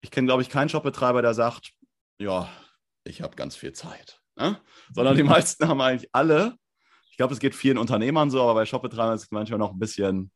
ich 0.00 0.12
kenne, 0.12 0.28
glaube 0.28 0.40
ich, 0.40 0.48
keinen 0.48 0.68
Shopbetreiber, 0.68 1.22
der 1.22 1.34
sagt, 1.34 1.72
ja, 2.20 2.48
ich 3.02 3.20
habe 3.20 3.34
ganz 3.34 3.56
viel 3.56 3.72
Zeit. 3.72 4.20
Ne? 4.36 4.60
Sondern 4.94 5.16
die 5.16 5.22
meisten 5.24 5.66
haben 5.66 5.80
eigentlich 5.80 6.08
alle, 6.12 6.54
ich 7.10 7.16
glaube, 7.16 7.34
es 7.34 7.40
geht 7.40 7.56
vielen 7.56 7.78
Unternehmern 7.78 8.30
so, 8.30 8.42
aber 8.42 8.54
bei 8.54 8.64
Shopbetreibern 8.64 9.16
ist 9.16 9.24
es 9.24 9.30
manchmal 9.32 9.58
noch 9.58 9.72
ein 9.72 9.80
bisschen 9.80 10.30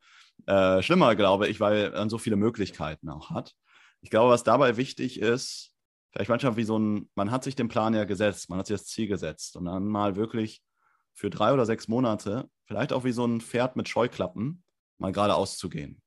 äh, 0.49 0.83
schlimmer, 0.83 1.15
glaube 1.15 1.47
ich, 1.47 1.61
weil 1.61 1.93
man 1.93 2.11
so 2.11 2.19
viele 2.19 2.35
Möglichkeiten 2.35 3.09
auch 3.09 3.31
hat. 3.31 3.55
Ich 4.01 4.11
glaube, 4.11 4.33
was 4.33 4.43
dabei 4.43 4.77
wichtig 4.77 5.21
ist, 5.21 5.71
vielleicht 6.11 6.31
manchmal 6.31 6.57
wie 6.57 6.65
so 6.65 6.77
ein, 6.77 7.09
man 7.15 7.31
hat 7.31 7.45
sich 7.45 7.55
den 7.55 7.69
Plan 7.69 7.95
ja 7.95 8.03
gesetzt, 8.03 8.51
man 8.51 8.59
hat 8.59 8.67
sich 8.67 8.79
das 8.79 8.87
Ziel 8.89 9.07
gesetzt 9.07 9.55
und 9.55 9.67
dann 9.67 9.87
mal 9.87 10.17
wirklich 10.17 10.61
für 11.15 11.31
drei 11.31 11.53
oder 11.53 11.67
sechs 11.67 11.87
Monate, 11.87 12.51
vielleicht 12.65 12.93
auch 12.93 13.05
wie 13.05 13.13
so 13.13 13.25
ein 13.25 13.41
Pferd 13.41 13.77
mit 13.77 13.89
Scheuklappen, 13.89 14.65
mal 15.01 15.13
geradeaus 15.13 15.57
zu 15.57 15.69
gehen, 15.69 16.01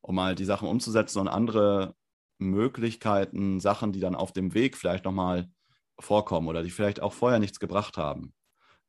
um 0.00 0.14
mal 0.14 0.34
die 0.34 0.44
Sachen 0.44 0.68
umzusetzen 0.68 1.20
und 1.20 1.28
andere 1.28 1.94
Möglichkeiten, 2.38 3.60
Sachen, 3.60 3.92
die 3.92 4.00
dann 4.00 4.14
auf 4.14 4.32
dem 4.32 4.52
Weg 4.52 4.76
vielleicht 4.76 5.04
nochmal 5.04 5.48
vorkommen 5.98 6.48
oder 6.48 6.62
die 6.62 6.70
vielleicht 6.70 7.00
auch 7.00 7.12
vorher 7.12 7.38
nichts 7.38 7.58
gebracht 7.58 7.96
haben, 7.96 8.34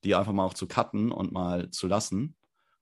die 0.03 0.15
einfach 0.15 0.33
mal 0.33 0.45
auch 0.45 0.53
zu 0.53 0.67
cutten 0.67 1.11
und 1.11 1.31
mal 1.31 1.69
zu 1.69 1.87
lassen, 1.87 2.35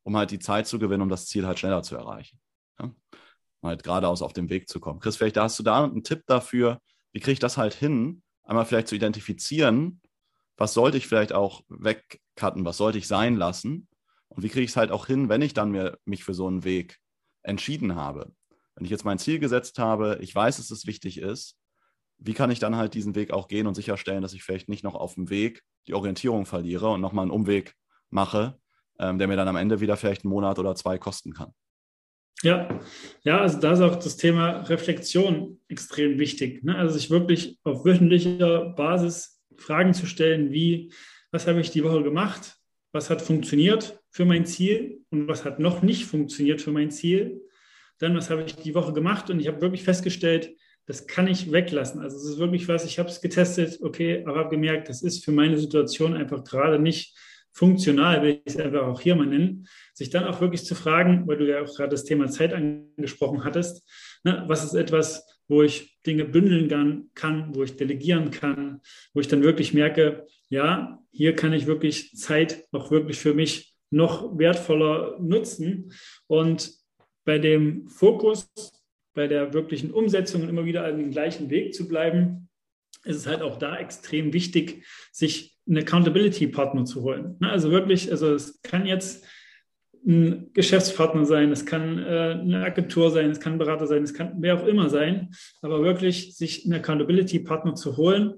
um 0.03 0.17
halt 0.17 0.31
die 0.31 0.39
Zeit 0.39 0.65
zu 0.67 0.79
gewinnen, 0.79 1.03
um 1.03 1.09
das 1.09 1.27
Ziel 1.27 1.45
halt 1.45 1.59
schneller 1.59 1.83
zu 1.83 1.95
erreichen. 1.95 2.39
Ja? 2.79 2.85
Um 2.85 3.69
halt 3.69 3.83
geradeaus 3.83 4.21
auf 4.21 4.33
dem 4.33 4.49
Weg 4.49 4.67
zu 4.67 4.79
kommen. 4.79 4.99
Chris, 4.99 5.17
vielleicht 5.17 5.37
hast 5.37 5.59
du 5.59 5.63
da 5.63 5.83
einen 5.83 6.03
Tipp 6.03 6.23
dafür, 6.25 6.79
wie 7.11 7.19
kriege 7.19 7.33
ich 7.33 7.39
das 7.39 7.57
halt 7.57 7.73
hin, 7.73 8.23
einmal 8.43 8.65
vielleicht 8.65 8.87
zu 8.87 8.95
identifizieren, 8.95 10.01
was 10.57 10.73
sollte 10.73 10.97
ich 10.97 11.07
vielleicht 11.07 11.33
auch 11.33 11.61
wegcutten, 11.67 12.65
was 12.65 12.77
sollte 12.77 12.97
ich 12.97 13.07
sein 13.07 13.35
lassen 13.35 13.87
und 14.35 14.43
wie 14.43 14.49
kriege 14.49 14.63
ich 14.63 14.71
es 14.71 14.77
halt 14.77 14.91
auch 14.91 15.07
hin, 15.07 15.29
wenn 15.29 15.41
ich 15.41 15.53
dann 15.53 15.71
mir, 15.71 15.97
mich 16.05 16.23
für 16.23 16.33
so 16.33 16.47
einen 16.47 16.63
Weg 16.63 16.99
entschieden 17.43 17.95
habe. 17.95 18.33
Wenn 18.75 18.85
ich 18.85 18.91
jetzt 18.91 19.05
mein 19.05 19.19
Ziel 19.19 19.39
gesetzt 19.39 19.79
habe, 19.79 20.17
ich 20.21 20.35
weiß, 20.35 20.57
dass 20.57 20.71
es 20.71 20.85
wichtig 20.85 21.19
ist, 21.19 21.57
wie 22.17 22.33
kann 22.33 22.51
ich 22.51 22.59
dann 22.59 22.75
halt 22.75 22.93
diesen 22.93 23.15
Weg 23.15 23.31
auch 23.31 23.47
gehen 23.47 23.67
und 23.67 23.75
sicherstellen, 23.75 24.21
dass 24.21 24.33
ich 24.33 24.43
vielleicht 24.43 24.67
nicht 24.67 24.83
noch 24.83 24.95
auf 24.95 25.15
dem 25.15 25.29
Weg 25.29 25.63
die 25.87 25.93
Orientierung 25.93 26.45
verliere 26.45 26.89
und 26.89 27.01
nochmal 27.01 27.23
einen 27.23 27.31
Umweg 27.31 27.73
mache, 28.09 28.57
ähm, 28.99 29.17
der 29.17 29.27
mir 29.27 29.35
dann 29.37 29.47
am 29.47 29.55
Ende 29.55 29.79
wieder 29.79 29.95
vielleicht 29.95 30.25
einen 30.25 30.33
Monat 30.33 30.59
oder 30.59 30.75
zwei 30.75 30.97
kosten 30.97 31.33
kann. 31.33 31.53
Ja, 32.43 32.79
ja, 33.23 33.39
also 33.39 33.59
da 33.59 33.71
ist 33.71 33.81
auch 33.81 33.95
das 33.95 34.17
Thema 34.17 34.61
Reflexion 34.63 35.61
extrem 35.69 36.19
wichtig. 36.19 36.63
Ne? 36.63 36.75
Also 36.75 36.93
sich 36.93 37.09
wirklich 37.09 37.59
auf 37.63 37.85
wöchentlicher 37.85 38.69
Basis 38.71 39.41
Fragen 39.57 39.93
zu 39.93 40.05
stellen, 40.05 40.51
wie, 40.51 40.91
was 41.31 41.47
habe 41.47 41.61
ich 41.61 41.71
die 41.71 41.83
Woche 41.83 42.03
gemacht? 42.03 42.57
Was 42.91 43.09
hat 43.09 43.21
funktioniert 43.21 44.01
für 44.15 44.23
mein 44.23 44.45
Ziel 44.45 45.01
und 45.09 45.27
was 45.27 45.43
hat 45.43 45.59
noch 45.59 45.81
nicht 45.81 46.05
funktioniert 46.05 46.61
für 46.61 46.71
mein 46.71 46.89
Ziel? 46.89 47.41
Dann, 47.97 48.15
was 48.15 48.29
habe 48.29 48.43
ich 48.43 48.55
die 48.55 48.73
Woche 48.73 48.93
gemacht? 48.93 49.29
Und 49.29 49.41
ich 49.41 49.47
habe 49.49 49.59
wirklich 49.59 49.83
festgestellt, 49.83 50.55
das 50.85 51.05
kann 51.05 51.27
ich 51.27 51.51
weglassen. 51.51 51.99
Also 51.99 52.15
es 52.15 52.23
ist 52.23 52.39
wirklich 52.39 52.69
was, 52.69 52.85
ich 52.85 52.97
habe 52.97 53.09
es 53.09 53.19
getestet, 53.19 53.79
okay, 53.81 54.23
aber 54.25 54.39
habe 54.39 54.55
gemerkt, 54.55 54.87
das 54.87 55.01
ist 55.01 55.25
für 55.25 55.33
meine 55.33 55.57
Situation 55.57 56.15
einfach 56.15 56.45
gerade 56.45 56.79
nicht 56.79 57.13
funktional, 57.51 58.21
will 58.21 58.41
ich 58.45 58.53
es 58.53 58.57
einfach 58.57 58.83
auch 58.83 59.01
hier 59.01 59.17
mal 59.17 59.25
nennen, 59.25 59.67
sich 59.93 60.11
dann 60.11 60.23
auch 60.23 60.39
wirklich 60.39 60.63
zu 60.63 60.75
fragen, 60.75 61.27
weil 61.27 61.35
du 61.35 61.49
ja 61.49 61.61
auch 61.61 61.75
gerade 61.75 61.89
das 61.89 62.05
Thema 62.05 62.29
Zeit 62.29 62.53
angesprochen 62.53 63.43
hattest, 63.43 63.85
ne, 64.23 64.45
was 64.47 64.63
ist 64.63 64.75
etwas, 64.75 65.27
wo 65.49 65.61
ich 65.61 65.97
Dinge 66.05 66.23
bündeln 66.23 66.69
kann, 66.69 67.09
kann, 67.15 67.53
wo 67.53 67.63
ich 67.63 67.75
delegieren 67.75 68.31
kann, 68.31 68.79
wo 69.13 69.19
ich 69.19 69.27
dann 69.27 69.43
wirklich 69.43 69.73
merke, 69.73 70.25
ja, 70.47 71.03
hier 71.11 71.35
kann 71.35 71.51
ich 71.51 71.67
wirklich 71.67 72.15
Zeit 72.15 72.63
auch 72.71 72.91
wirklich 72.91 73.19
für 73.19 73.33
mich 73.33 73.74
noch 73.89 74.37
wertvoller 74.37 75.17
nutzen. 75.19 75.91
Und 76.27 76.71
bei 77.23 77.39
dem 77.39 77.87
Fokus 77.87 78.49
bei 79.15 79.27
der 79.27 79.53
wirklichen 79.53 79.91
Umsetzung 79.91 80.43
und 80.43 80.49
immer 80.49 80.65
wieder 80.65 80.85
an 80.85 80.97
den 80.97 81.09
gleichen 81.09 81.49
Weg 81.49 81.73
zu 81.73 81.87
bleiben, 81.87 82.49
ist 83.05 83.15
es 83.15 83.27
halt 83.27 83.41
auch 83.41 83.57
da 83.57 83.77
extrem 83.77 84.33
wichtig, 84.33 84.85
sich 85.11 85.57
einen 85.67 85.79
Accountability-Partner 85.79 86.85
zu 86.85 87.01
holen. 87.01 87.37
Ne, 87.39 87.49
also 87.49 87.71
wirklich, 87.71 88.11
also 88.11 88.33
es 88.33 88.61
kann 88.61 88.85
jetzt 88.85 89.25
ein 90.05 90.51
Geschäftspartner 90.53 91.25
sein, 91.25 91.51
es 91.51 91.65
kann 91.65 91.97
äh, 91.97 92.37
eine 92.39 92.63
Agentur 92.63 93.09
sein, 93.09 93.31
es 93.31 93.39
kann 93.39 93.53
ein 93.53 93.59
Berater 93.59 93.87
sein, 93.87 94.03
es 94.03 94.13
kann 94.13 94.35
wer 94.39 94.61
auch 94.61 94.67
immer 94.67 94.89
sein, 94.89 95.33
aber 95.61 95.81
wirklich 95.81 96.35
sich 96.35 96.65
einen 96.65 96.75
Accountability-Partner 96.75 97.73
zu 97.73 97.97
holen, 97.97 98.35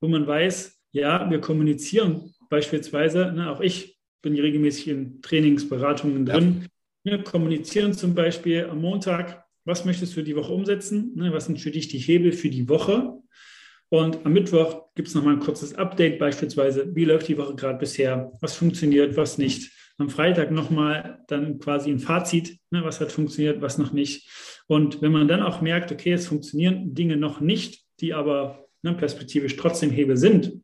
wo 0.00 0.08
man 0.08 0.26
weiß, 0.26 0.78
ja, 0.92 1.28
wir 1.28 1.40
kommunizieren 1.40 2.34
beispielsweise, 2.50 3.32
ne, 3.32 3.50
auch 3.50 3.60
ich 3.60 3.97
bin 4.22 4.34
regelmäßig 4.34 4.88
in 4.88 5.22
Trainingsberatungen 5.22 6.26
drin, 6.26 6.68
ja. 7.04 7.12
wir 7.12 7.24
kommunizieren 7.24 7.92
zum 7.92 8.14
Beispiel 8.14 8.66
am 8.66 8.80
Montag, 8.80 9.44
was 9.64 9.84
möchtest 9.84 10.16
du 10.16 10.22
die 10.22 10.34
Woche 10.34 10.52
umsetzen? 10.52 11.12
Ne? 11.14 11.32
Was 11.32 11.46
sind 11.46 11.60
für 11.60 11.70
dich 11.70 11.88
die 11.88 11.98
Hebel 11.98 12.32
für 12.32 12.48
die 12.48 12.68
Woche? 12.68 13.18
Und 13.90 14.24
am 14.26 14.32
Mittwoch 14.32 14.94
gibt 14.94 15.08
es 15.08 15.14
nochmal 15.14 15.34
ein 15.34 15.40
kurzes 15.40 15.74
Update, 15.74 16.18
beispielsweise, 16.18 16.94
wie 16.94 17.04
läuft 17.04 17.28
die 17.28 17.38
Woche 17.38 17.54
gerade 17.54 17.78
bisher, 17.78 18.32
was 18.40 18.54
funktioniert, 18.54 19.16
was 19.16 19.38
nicht. 19.38 19.72
Am 19.96 20.10
Freitag 20.10 20.50
nochmal 20.50 21.24
dann 21.28 21.58
quasi 21.58 21.90
ein 21.90 21.98
Fazit, 21.98 22.58
ne, 22.70 22.84
was 22.84 23.00
hat 23.00 23.12
funktioniert, 23.12 23.60
was 23.60 23.78
noch 23.78 23.92
nicht. 23.92 24.28
Und 24.66 25.02
wenn 25.02 25.12
man 25.12 25.26
dann 25.26 25.42
auch 25.42 25.60
merkt, 25.60 25.90
okay, 25.90 26.12
es 26.12 26.26
funktionieren 26.26 26.94
Dinge 26.94 27.16
noch 27.16 27.40
nicht, 27.40 27.84
die 28.00 28.14
aber 28.14 28.66
ne, 28.82 28.94
perspektivisch 28.94 29.56
trotzdem 29.56 29.90
Hebel 29.90 30.16
sind, 30.16 30.60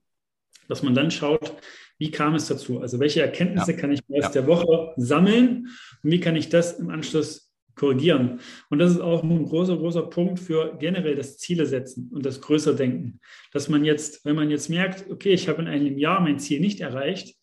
dass 0.68 0.82
man 0.82 0.94
dann 0.94 1.10
schaut, 1.10 1.54
wie 1.98 2.10
kam 2.10 2.34
es 2.34 2.48
dazu? 2.48 2.80
Also 2.80 2.98
welche 3.00 3.22
Erkenntnisse 3.22 3.72
ja. 3.72 3.78
kann 3.78 3.92
ich 3.92 4.00
aus 4.08 4.24
ja. 4.24 4.28
der 4.30 4.46
Woche 4.46 4.92
sammeln 4.96 5.68
und 6.02 6.10
wie 6.10 6.20
kann 6.20 6.36
ich 6.36 6.48
das 6.48 6.78
im 6.78 6.90
Anschluss 6.90 7.44
korrigieren. 7.74 8.40
Und 8.70 8.78
das 8.78 8.92
ist 8.92 9.00
auch 9.00 9.22
ein 9.22 9.44
großer, 9.44 9.76
großer 9.76 10.02
Punkt 10.02 10.38
für 10.38 10.76
generell 10.78 11.16
das 11.16 11.38
Ziele 11.38 11.66
setzen 11.66 12.10
und 12.12 12.24
das 12.24 12.40
größer 12.40 12.74
denken. 12.74 13.20
Dass 13.52 13.68
man 13.68 13.84
jetzt, 13.84 14.24
wenn 14.24 14.36
man 14.36 14.50
jetzt 14.50 14.70
merkt, 14.70 15.10
okay, 15.10 15.32
ich 15.32 15.48
habe 15.48 15.62
in 15.62 15.68
einem 15.68 15.98
Jahr 15.98 16.20
mein 16.20 16.38
Ziel 16.38 16.60
nicht 16.60 16.80
erreicht, 16.80 17.36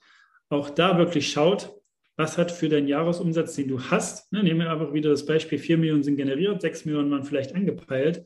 auch 0.50 0.70
da 0.70 0.98
wirklich 0.98 1.32
schaut, 1.32 1.74
was 2.18 2.38
hat 2.38 2.52
für 2.52 2.70
deinen 2.70 2.88
Jahresumsatz, 2.88 3.56
den 3.56 3.68
du 3.68 3.82
hast, 3.82 4.32
ne, 4.32 4.44
nehmen 4.44 4.60
wir 4.60 4.72
einfach 4.72 4.94
wieder 4.94 5.10
das 5.10 5.26
Beispiel, 5.26 5.58
4 5.58 5.78
Millionen 5.78 6.04
sind 6.04 6.18
generiert, 6.18 6.62
6 6.62 6.86
Millionen 6.86 7.10
waren 7.10 7.24
vielleicht 7.24 7.56
angepeilt. 7.56 8.24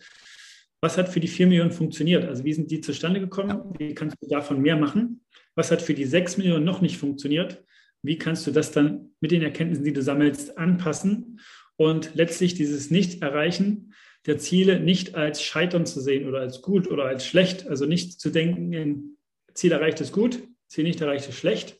Was 0.81 0.97
hat 0.97 1.07
für 1.09 1.19
die 1.19 1.27
4 1.27 1.47
Millionen 1.47 1.71
funktioniert? 1.71 2.25
Also 2.25 2.43
wie 2.43 2.53
sind 2.53 2.69
die 2.71 2.81
zustande 2.81 3.19
gekommen? 3.19 3.73
Wie 3.77 3.93
kannst 3.93 4.17
du 4.21 4.27
davon 4.27 4.61
mehr 4.61 4.75
machen? 4.75 5.21
Was 5.55 5.71
hat 5.71 5.81
für 5.81 5.93
die 5.93 6.05
6 6.05 6.37
Millionen 6.37 6.65
noch 6.65 6.81
nicht 6.81 6.97
funktioniert? 6.97 7.63
Wie 8.01 8.17
kannst 8.17 8.45
du 8.45 8.51
das 8.51 8.71
dann 8.71 9.15
mit 9.19 9.31
den 9.31 9.41
Erkenntnissen, 9.41 9.85
die 9.85 9.93
du 9.93 10.01
sammelst, 10.01 10.57
anpassen? 10.57 11.39
und 11.77 12.15
letztlich 12.15 12.53
dieses 12.53 12.91
Nicht-Erreichen 12.91 13.93
der 14.25 14.37
Ziele 14.37 14.79
nicht 14.79 15.15
als 15.15 15.41
Scheitern 15.41 15.85
zu 15.85 16.01
sehen 16.01 16.27
oder 16.27 16.39
als 16.39 16.61
gut 16.61 16.89
oder 16.89 17.05
als 17.05 17.25
schlecht. 17.25 17.67
Also 17.67 17.85
nicht 17.85 18.19
zu 18.19 18.31
denken 18.31 18.73
in 18.73 19.17
Ziel 19.53 19.71
erreicht 19.71 20.01
ist 20.01 20.11
gut, 20.11 20.39
Ziel 20.67 20.83
nicht 20.83 21.01
erreicht 21.01 21.29
ist 21.29 21.37
schlecht, 21.37 21.79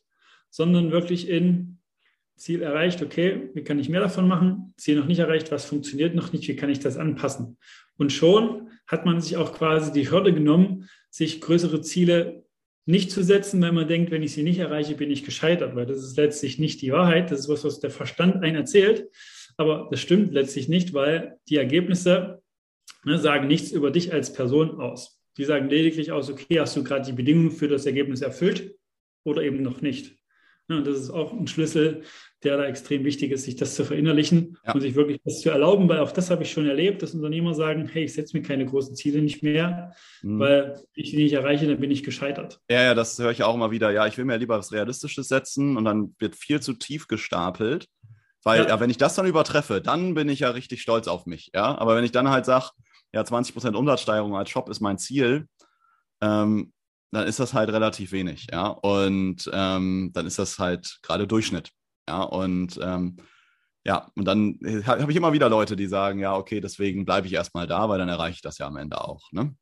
sondern 0.50 0.92
wirklich 0.92 1.28
in 1.28 1.80
Ziel 2.36 2.62
erreicht, 2.62 3.02
okay, 3.02 3.50
wie 3.54 3.64
kann 3.64 3.80
ich 3.80 3.90
mehr 3.90 4.02
davon 4.02 4.28
machen? 4.28 4.74
Ziel 4.78 4.98
noch 4.98 5.08
nicht 5.08 5.20
erreicht, 5.20 5.52
was 5.52 5.66
funktioniert 5.66 6.16
noch 6.16 6.34
nicht, 6.34 6.48
wie 6.48 6.56
kann 6.56 6.70
ich 6.70 6.80
das 6.80 6.98
anpassen? 6.98 7.58
Und 7.98 8.12
schon 8.12 8.70
hat 8.88 9.06
man 9.06 9.22
sich 9.22 9.38
auch 9.38 9.54
quasi 9.54 9.92
die 9.92 10.12
Hürde 10.12 10.34
genommen, 10.34 10.90
sich 11.10 11.42
größere 11.42 11.82
Ziele 11.82 12.45
nicht 12.86 13.12
zu 13.12 13.24
setzen, 13.24 13.62
weil 13.62 13.72
man 13.72 13.88
denkt, 13.88 14.12
wenn 14.12 14.24
ich 14.24 14.34
sie 14.34 14.44
nicht 14.44 14.60
erreiche, 14.60 14.96
bin 14.96 15.10
ich 15.10 15.24
gescheitert, 15.24 15.76
weil 15.76 15.86
das 15.86 15.98
ist 15.98 16.18
letztlich 16.18 16.60
nicht 16.60 16.82
die 16.82 16.92
Wahrheit. 16.92 17.32
Das 17.32 17.42
ist 17.42 17.50
was, 17.50 17.64
was 17.64 17.80
der 17.80 17.90
Verstand 17.90 18.44
einen 18.44 18.56
erzählt. 18.56 19.10
Aber 19.58 19.88
das 19.90 20.00
stimmt 20.00 20.34
letztlich 20.34 20.68
nicht, 20.68 20.94
weil 20.94 21.38
die 21.50 21.58
Ergebnisse 21.58 22.44
ne, 23.04 23.18
sagen 23.18 23.48
nichts 23.48 23.72
über 23.72 23.90
dich 23.90 24.14
als 24.14 24.34
Person 24.34 24.80
aus. 24.80 25.20
Die 25.38 25.46
sagen 25.46 25.70
lediglich 25.70 26.12
aus, 26.12 26.30
okay, 26.30 26.60
hast 26.60 26.76
du 26.76 26.84
gerade 26.84 27.06
die 27.06 27.16
Bedingungen 27.16 27.52
für 27.52 27.68
das 27.68 27.86
Ergebnis 27.86 28.22
erfüllt 28.22 28.76
oder 29.24 29.42
eben 29.42 29.64
noch 29.64 29.82
nicht. 29.82 30.16
Ja, 30.68 30.82
das 30.82 30.98
ist 30.98 31.10
auch 31.12 31.32
ein 31.32 31.48
Schlüssel, 31.48 32.02
der 32.44 32.58
da 32.58 32.66
extrem 32.66 33.04
wichtig 33.04 33.32
ist, 33.32 33.44
sich 33.44 33.56
das 33.56 33.76
zu 33.76 33.86
verinnerlichen 33.86 34.58
ja. 34.66 34.74
und 34.74 34.82
sich 34.82 34.96
wirklich 34.96 35.20
das 35.24 35.42
zu 35.42 35.50
erlauben, 35.50 35.88
weil 35.90 36.00
auch 36.00 36.12
das 36.12 36.32
habe 36.32 36.44
ich 36.44 36.52
schon 36.52 36.68
erlebt, 36.68 37.02
dass 37.02 37.14
Unternehmer 37.14 37.54
sagen, 37.54 37.88
hey, 37.88 38.06
ich 38.06 38.14
setze 38.14 38.36
mir 38.36 38.44
keine 38.44 38.66
großen 38.66 38.96
Ziele 38.96 39.22
nicht 39.22 39.44
mehr, 39.44 39.94
mhm. 40.24 40.40
weil 40.40 40.80
ich 40.94 41.12
die 41.12 41.18
nicht 41.18 41.34
erreiche, 41.34 41.68
dann 41.68 41.80
bin 41.80 41.92
ich 41.92 42.04
gescheitert. 42.04 42.60
Ja, 42.70 42.82
ja, 42.82 42.94
das 42.94 43.18
höre 43.20 43.32
ich 43.32 43.44
auch 43.44 43.56
immer 43.56 43.72
wieder. 43.72 43.92
Ja, 43.92 44.08
ich 44.08 44.18
will 44.18 44.26
mir 44.26 44.38
lieber 44.38 44.58
was 44.58 44.72
Realistisches 44.72 45.28
setzen 45.28 45.78
und 45.78 45.86
dann 45.86 46.16
wird 46.20 46.36
viel 46.36 46.60
zu 46.60 46.74
tief 46.74 47.08
gestapelt 47.08 47.88
weil 48.46 48.62
ja. 48.62 48.70
ja. 48.70 48.80
wenn 48.80 48.92
ich 48.92 48.98
das 48.98 49.16
dann 49.16 49.26
übertreffe, 49.26 49.82
dann 49.82 50.14
bin 50.14 50.30
ich 50.30 50.40
ja 50.42 50.52
richtig 50.52 50.82
stolz 50.82 51.08
auf 51.08 51.26
mich. 51.26 51.52
Ja, 51.54 51.78
aber 51.78 51.96
wenn 51.96 52.06
ich 52.06 52.12
dann 52.12 52.30
halt 52.30 52.46
sage, 52.46 52.70
ja, 53.12 53.22
20% 53.22 53.74
Umsatzsteigerung 53.74 54.36
als 54.36 54.52
Shop 54.52 54.70
ist 54.70 54.80
mein 54.80 55.00
Ziel, 55.00 55.48
ähm, 56.22 56.72
dann 57.16 57.28
ist 57.28 57.40
das 57.40 57.54
halt 57.54 57.70
relativ 57.70 58.12
wenig. 58.12 58.48
Ja, 58.52 58.68
und 58.68 59.50
ähm, 59.54 60.12
dann 60.14 60.28
ist 60.28 60.40
das 60.40 60.60
halt 60.60 61.00
gerade 61.02 61.28
Durchschnitt. 61.28 61.72
Ja, 62.08 62.24
und 62.24 62.80
ähm, 62.82 63.18
ja, 63.86 64.12
und 64.16 64.26
dann 64.26 64.60
habe 64.86 65.12
ich 65.12 65.18
immer 65.18 65.34
wieder 65.34 65.48
Leute, 65.48 65.76
die 65.76 65.86
sagen, 65.86 66.20
ja, 66.20 66.36
okay, 66.36 66.60
deswegen 66.60 67.06
bleibe 67.06 67.28
ich 67.28 67.34
erstmal 67.34 67.68
da, 67.68 67.88
weil 67.88 68.00
dann 68.00 68.10
erreiche 68.10 68.36
ich 68.36 68.42
das 68.42 68.58
ja 68.58 68.68
am 68.68 68.78
Ende 68.78 69.00
auch. 69.00 69.32
Ne? 69.32 69.44
Mhm. 69.44 69.56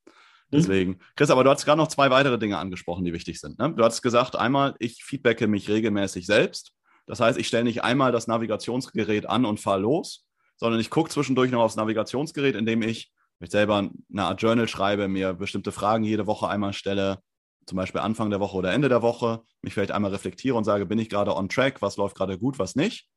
Deswegen, 0.52 1.00
Chris, 1.16 1.30
aber 1.30 1.44
du 1.44 1.50
hast 1.50 1.66
gerade 1.66 1.78
noch 1.78 1.90
zwei 1.90 2.10
weitere 2.10 2.40
Dinge 2.40 2.58
angesprochen, 2.58 3.04
die 3.04 3.12
wichtig 3.12 3.40
sind. 3.40 3.60
Ne? 3.60 3.74
Du 3.76 3.84
hast 3.84 4.02
gesagt, 4.02 4.38
einmal, 4.38 4.76
ich 4.80 5.04
feedbacke 5.04 5.48
mich 5.48 5.70
regelmäßig 5.70 6.26
selbst. 6.26 6.72
Das 7.06 7.20
heißt, 7.20 7.38
ich 7.38 7.48
stelle 7.48 7.66
nicht 7.66 7.84
einmal 7.84 8.14
das 8.14 8.28
Navigationsgerät 8.28 9.26
an 9.28 9.44
und 9.44 9.60
fahre 9.60 9.82
los, 9.82 10.26
sondern 10.56 10.80
ich 10.80 10.90
gucke 10.90 11.10
zwischendurch 11.10 11.52
noch 11.52 11.62
aufs 11.62 11.76
Navigationsgerät, 11.76 12.56
indem 12.56 12.82
ich 12.82 13.12
mich 13.40 13.52
selber 13.52 13.78
eine 13.78 14.24
Art 14.24 14.42
Journal 14.42 14.70
schreibe, 14.70 15.10
mir 15.10 15.34
bestimmte 15.34 15.74
Fragen 15.74 16.06
jede 16.06 16.28
Woche 16.28 16.48
einmal 16.48 16.72
stelle, 16.72 17.20
zum 17.66 17.78
Beispiel 17.78 18.02
Anfang 18.02 18.30
der 18.30 18.40
Woche 18.40 18.58
oder 18.58 18.74
Ende 18.74 18.90
der 18.90 19.02
Woche, 19.02 19.42
mich 19.62 19.74
vielleicht 19.74 19.92
einmal 19.92 20.12
reflektiere 20.12 20.56
und 20.56 20.64
sage, 20.64 20.86
bin 20.86 21.00
ich 21.00 21.10
gerade 21.10 21.36
on 21.36 21.50
track, 21.50 21.82
was 21.82 21.98
läuft 21.98 22.16
gerade 22.16 22.38
gut, 22.38 22.60
was 22.60 22.76
nicht. 22.76 23.08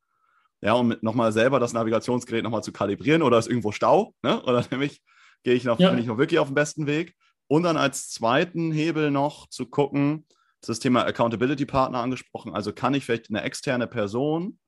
Ja, 0.63 0.73
um 0.75 0.95
nochmal 1.03 1.33
selber 1.33 1.61
das 1.61 1.73
Navigationsgerät 1.73 2.43
nochmal 2.43 2.63
zu 2.63 2.73
kalibrieren 2.73 3.23
oder 3.23 3.39
ist 3.39 3.49
irgendwo 3.49 3.73
Stau, 3.73 4.15
ne? 4.23 4.43
oder 4.43 4.65
nämlich 4.71 5.03
gehe 5.43 5.55
ich 5.55 5.65
noch, 5.65 5.79
ja. 5.79 5.91
bin 5.91 5.99
ich 5.99 6.07
noch 6.07 6.19
wirklich 6.19 6.41
auf 6.41 6.49
dem 6.49 6.55
besten 6.55 6.87
Weg. 6.87 7.15
Und 7.49 7.63
dann 7.63 7.77
als 7.77 8.11
zweiten 8.11 8.73
Hebel 8.73 9.11
noch 9.11 9.49
zu 9.49 9.67
gucken, 9.67 10.27
das 10.61 10.81
Thema 10.81 11.05
Accountability 11.05 11.67
Partner 11.67 12.01
angesprochen. 12.01 12.53
Also 12.53 12.73
kann 12.73 12.95
ich 12.95 13.05
vielleicht 13.05 13.31
eine 13.31 13.43
externe 13.43 13.87
Person 13.87 14.59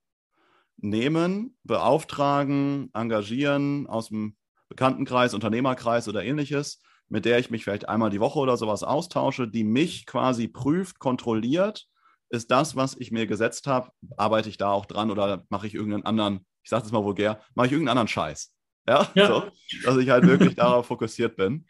nehmen, 0.76 1.56
beauftragen, 1.64 2.90
engagieren 2.94 3.86
aus 3.88 4.08
dem 4.08 4.36
Bekanntenkreis, 4.68 5.34
Unternehmerkreis 5.34 6.08
oder 6.08 6.22
ähnliches, 6.22 6.80
mit 7.08 7.24
der 7.24 7.38
ich 7.38 7.50
mich 7.50 7.64
vielleicht 7.64 7.88
einmal 7.88 8.10
die 8.10 8.20
Woche 8.20 8.38
oder 8.38 8.56
sowas 8.56 8.82
austausche, 8.82 9.48
die 9.48 9.64
mich 9.64 10.06
quasi 10.06 10.48
prüft, 10.48 10.98
kontrolliert. 10.98 11.86
Ist 12.30 12.50
das, 12.50 12.76
was 12.76 12.96
ich 12.98 13.10
mir 13.10 13.26
gesetzt 13.26 13.66
habe, 13.66 13.90
arbeite 14.16 14.48
ich 14.48 14.58
da 14.58 14.70
auch 14.70 14.86
dran 14.86 15.10
oder 15.10 15.44
mache 15.48 15.66
ich 15.66 15.74
irgendeinen 15.74 16.04
anderen, 16.04 16.46
ich 16.62 16.70
sage 16.70 16.84
es 16.84 16.92
mal 16.92 17.04
vulgär, 17.04 17.40
mache 17.54 17.68
ich 17.68 17.72
irgendeinen 17.72 17.98
anderen 17.98 18.08
Scheiß? 18.08 18.52
Ja, 18.86 19.08
ja. 19.14 19.26
So, 19.26 19.44
dass 19.84 19.96
ich 19.96 20.10
halt 20.10 20.26
wirklich 20.26 20.54
darauf 20.54 20.86
fokussiert 20.86 21.36
bin. 21.36 21.66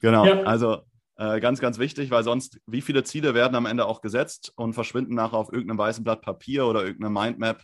Genau, 0.00 0.26
ja. 0.26 0.42
also 0.42 0.82
äh, 1.16 1.40
ganz, 1.40 1.60
ganz 1.60 1.78
wichtig, 1.78 2.10
weil 2.10 2.24
sonst, 2.24 2.60
wie 2.66 2.80
viele 2.80 3.04
Ziele 3.04 3.34
werden 3.34 3.54
am 3.54 3.66
Ende 3.66 3.86
auch 3.86 4.00
gesetzt 4.00 4.52
und 4.56 4.72
verschwinden 4.72 5.14
nachher 5.14 5.36
auf 5.36 5.52
irgendeinem 5.52 5.78
weißen 5.78 6.04
Blatt 6.04 6.22
Papier 6.22 6.66
oder 6.66 6.84
irgendeiner 6.84 7.10
Mindmap 7.10 7.62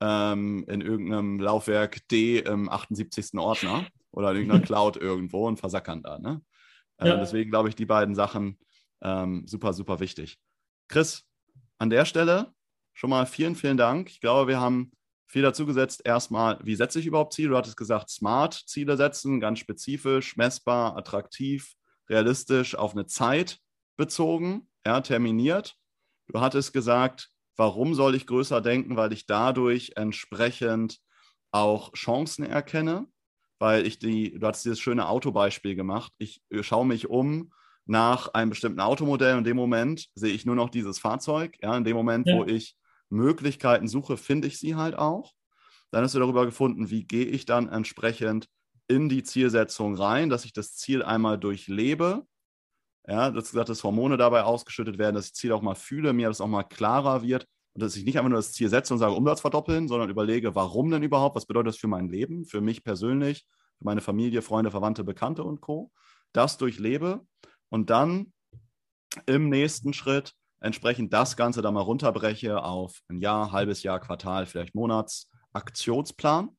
ähm, 0.00 0.64
in 0.68 0.80
irgendeinem 0.80 1.38
Laufwerk 1.38 2.06
D 2.08 2.38
im 2.38 2.68
78. 2.68 3.38
Ordner 3.38 3.86
oder 4.10 4.30
in 4.30 4.36
irgendeiner 4.36 4.62
Cloud 4.66 4.96
irgendwo 4.96 5.46
und 5.46 5.58
versackern 5.58 6.02
da. 6.02 6.18
Ne? 6.18 6.40
Äh, 6.98 7.08
ja. 7.08 7.16
Deswegen 7.16 7.50
glaube 7.50 7.68
ich, 7.68 7.74
die 7.74 7.86
beiden 7.86 8.14
Sachen 8.14 8.58
ähm, 9.02 9.46
super, 9.46 9.72
super 9.72 10.00
wichtig. 10.00 10.38
Chris, 10.88 11.24
an 11.78 11.90
der 11.90 12.04
Stelle 12.04 12.52
schon 12.92 13.10
mal 13.10 13.26
vielen, 13.26 13.54
vielen 13.54 13.76
Dank. 13.76 14.10
Ich 14.10 14.20
glaube, 14.20 14.48
wir 14.48 14.60
haben 14.60 14.92
viel 15.26 15.42
dazu 15.42 15.66
gesetzt. 15.66 16.02
Erstmal, 16.04 16.58
wie 16.62 16.76
setze 16.76 16.98
ich 16.98 17.06
überhaupt 17.06 17.34
Ziele? 17.34 17.50
Du 17.50 17.56
hattest 17.56 17.76
gesagt, 17.76 18.10
smart 18.10 18.54
Ziele 18.66 18.96
setzen, 18.96 19.40
ganz 19.40 19.58
spezifisch, 19.58 20.36
messbar, 20.36 20.96
attraktiv, 20.96 21.74
realistisch, 22.08 22.74
auf 22.74 22.92
eine 22.92 23.06
Zeit 23.06 23.58
bezogen, 23.96 24.68
ja, 24.86 25.00
terminiert. 25.00 25.76
Du 26.28 26.40
hattest 26.40 26.72
gesagt, 26.72 27.30
warum 27.56 27.94
soll 27.94 28.14
ich 28.14 28.26
größer 28.26 28.60
denken? 28.60 28.96
Weil 28.96 29.12
ich 29.12 29.26
dadurch 29.26 29.92
entsprechend 29.96 30.98
auch 31.50 31.92
Chancen 31.92 32.44
erkenne, 32.44 33.06
weil 33.58 33.86
ich 33.86 33.98
die, 33.98 34.38
du 34.38 34.46
hast 34.46 34.64
dieses 34.64 34.80
schöne 34.80 35.08
Autobeispiel 35.08 35.74
gemacht. 35.74 36.12
Ich 36.18 36.42
schaue 36.60 36.86
mich 36.86 37.08
um 37.08 37.52
nach 37.86 38.34
einem 38.34 38.50
bestimmten 38.50 38.80
Automodell 38.80 39.32
und 39.32 39.38
in 39.38 39.44
dem 39.44 39.56
Moment 39.56 40.08
sehe 40.14 40.32
ich 40.32 40.44
nur 40.44 40.56
noch 40.56 40.70
dieses 40.70 40.98
Fahrzeug. 40.98 41.56
Ja, 41.62 41.76
in 41.76 41.84
dem 41.84 41.96
Moment, 41.96 42.26
ja. 42.26 42.36
wo 42.36 42.44
ich 42.44 42.76
Möglichkeiten 43.08 43.88
suche, 43.88 44.16
finde 44.16 44.48
ich 44.48 44.58
sie 44.58 44.74
halt 44.74 44.98
auch. 44.98 45.32
Dann 45.92 46.02
hast 46.02 46.14
du 46.14 46.18
darüber 46.18 46.44
gefunden, 46.44 46.90
wie 46.90 47.04
gehe 47.04 47.24
ich 47.24 47.46
dann 47.46 47.68
entsprechend 47.68 48.48
in 48.88 49.08
die 49.08 49.22
Zielsetzung 49.22 49.94
rein, 49.94 50.28
dass 50.28 50.44
ich 50.44 50.52
das 50.52 50.74
Ziel 50.74 51.02
einmal 51.02 51.38
durchlebe. 51.38 52.26
Ja, 53.08 53.30
dass, 53.30 53.52
dass 53.52 53.84
Hormone 53.84 54.16
dabei 54.16 54.42
ausgeschüttet 54.42 54.98
werden, 54.98 55.14
dass 55.14 55.26
ich 55.26 55.32
das 55.32 55.38
Ziel 55.38 55.52
auch 55.52 55.62
mal 55.62 55.76
fühle, 55.76 56.12
mir 56.12 56.26
das 56.26 56.40
auch 56.40 56.48
mal 56.48 56.64
klarer 56.64 57.22
wird 57.22 57.46
und 57.76 57.82
dass 57.82 57.94
ich 57.94 58.06
nicht 58.06 58.16
einfach 58.16 58.30
nur 58.30 58.38
das 58.38 58.52
Ziel 58.52 58.70
setze 58.70 58.94
und 58.94 58.98
sage, 58.98 59.12
Umsatz 59.12 59.42
verdoppeln, 59.42 59.86
sondern 59.86 60.08
überlege, 60.08 60.54
warum 60.54 60.90
denn 60.90 61.02
überhaupt, 61.02 61.36
was 61.36 61.44
bedeutet 61.44 61.68
das 61.68 61.76
für 61.76 61.88
mein 61.88 62.08
Leben, 62.08 62.46
für 62.46 62.62
mich 62.62 62.82
persönlich, 62.82 63.46
für 63.76 63.84
meine 63.84 64.00
Familie, 64.00 64.40
Freunde, 64.40 64.70
Verwandte, 64.70 65.04
Bekannte 65.04 65.44
und 65.44 65.60
Co. 65.60 65.92
Das 66.32 66.56
durchlebe 66.56 67.26
und 67.68 67.90
dann 67.90 68.32
im 69.26 69.50
nächsten 69.50 69.92
Schritt 69.92 70.32
entsprechend 70.58 71.12
das 71.12 71.36
Ganze 71.36 71.60
dann 71.60 71.74
mal 71.74 71.82
runterbreche 71.82 72.64
auf 72.64 73.02
ein 73.08 73.20
Jahr, 73.20 73.52
halbes 73.52 73.82
Jahr, 73.82 74.00
Quartal, 74.00 74.46
vielleicht 74.46 74.74
Monats 74.74 75.30
Aktionsplan 75.52 76.56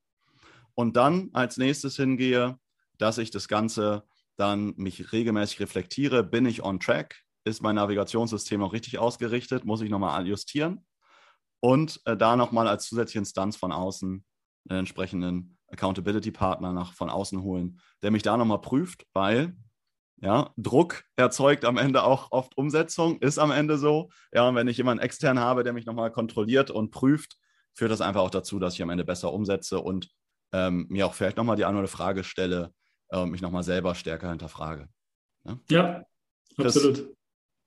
und 0.76 0.98
dann 0.98 1.32
als 1.34 1.58
nächstes 1.58 1.96
hingehe, 1.96 2.60
dass 3.00 3.18
ich 3.18 3.32
das 3.32 3.48
Ganze 3.48 4.04
dann 4.36 4.76
mich 4.78 5.12
regelmäßig 5.12 5.62
reflektiere, 5.62 6.24
bin 6.24 6.46
ich 6.46 6.62
on 6.62 6.80
track, 6.80 7.24
ist 7.44 7.64
mein 7.64 7.74
Navigationssystem 7.74 8.60
noch 8.60 8.74
richtig 8.74 9.00
ausgerichtet, 9.00 9.66
muss 9.66 9.82
ich 9.82 9.90
nochmal 9.90 10.28
justieren 10.28 10.86
und 11.60 12.00
äh, 12.06 12.16
da 12.16 12.36
nochmal 12.36 12.68
als 12.68 12.88
zusätzliche 12.88 13.20
Instanz 13.20 13.56
von 13.56 13.72
außen 13.72 14.24
einen 14.70 14.80
entsprechenden 14.80 15.58
Accountability-Partner 15.70 16.86
von 16.94 17.10
außen 17.10 17.42
holen, 17.42 17.80
der 18.02 18.12
mich 18.12 18.24
da 18.24 18.38
nochmal 18.38 18.62
prüft, 18.62 19.06
weil 19.14 19.56
ja, 20.20 20.52
Druck 20.58 21.04
erzeugt 21.16 21.64
am 21.64 21.78
Ende 21.78 22.04
auch 22.04 22.32
oft 22.32 22.58
Umsetzung, 22.58 23.20
ist 23.20 23.38
am 23.38 23.52
Ende 23.52 23.78
so. 23.78 24.10
Ja, 24.34 24.48
und 24.48 24.56
wenn 24.56 24.68
ich 24.68 24.78
jemanden 24.78 25.04
extern 25.04 25.40
habe, 25.40 25.64
der 25.64 25.74
mich 25.74 25.86
nochmal 25.86 26.12
kontrolliert 26.12 26.72
und 26.72 26.90
prüft, 26.90 27.38
führt 27.76 27.92
das 27.92 28.02
einfach 28.02 28.22
auch 28.22 28.32
dazu, 28.32 28.58
dass 28.58 28.74
ich 28.74 28.82
am 28.82 28.90
Ende 28.90 29.06
besser 29.06 29.32
umsetze 29.32 29.80
und 29.80 30.10
ähm, 30.54 30.88
mir 30.90 31.06
auch 31.06 31.14
vielleicht 31.14 31.38
nochmal 31.38 31.56
die 31.56 31.66
andere 31.66 31.88
Frage 31.88 32.24
stelle, 32.24 32.74
äh, 33.12 33.26
mich 33.26 33.42
nochmal 33.42 33.64
selber 33.64 33.94
stärker 33.94 34.30
hinterfrage. 34.30 34.90
Ja, 35.46 35.60
ja 35.70 36.04
absolut. 36.58 36.96
Chris, 36.96 37.08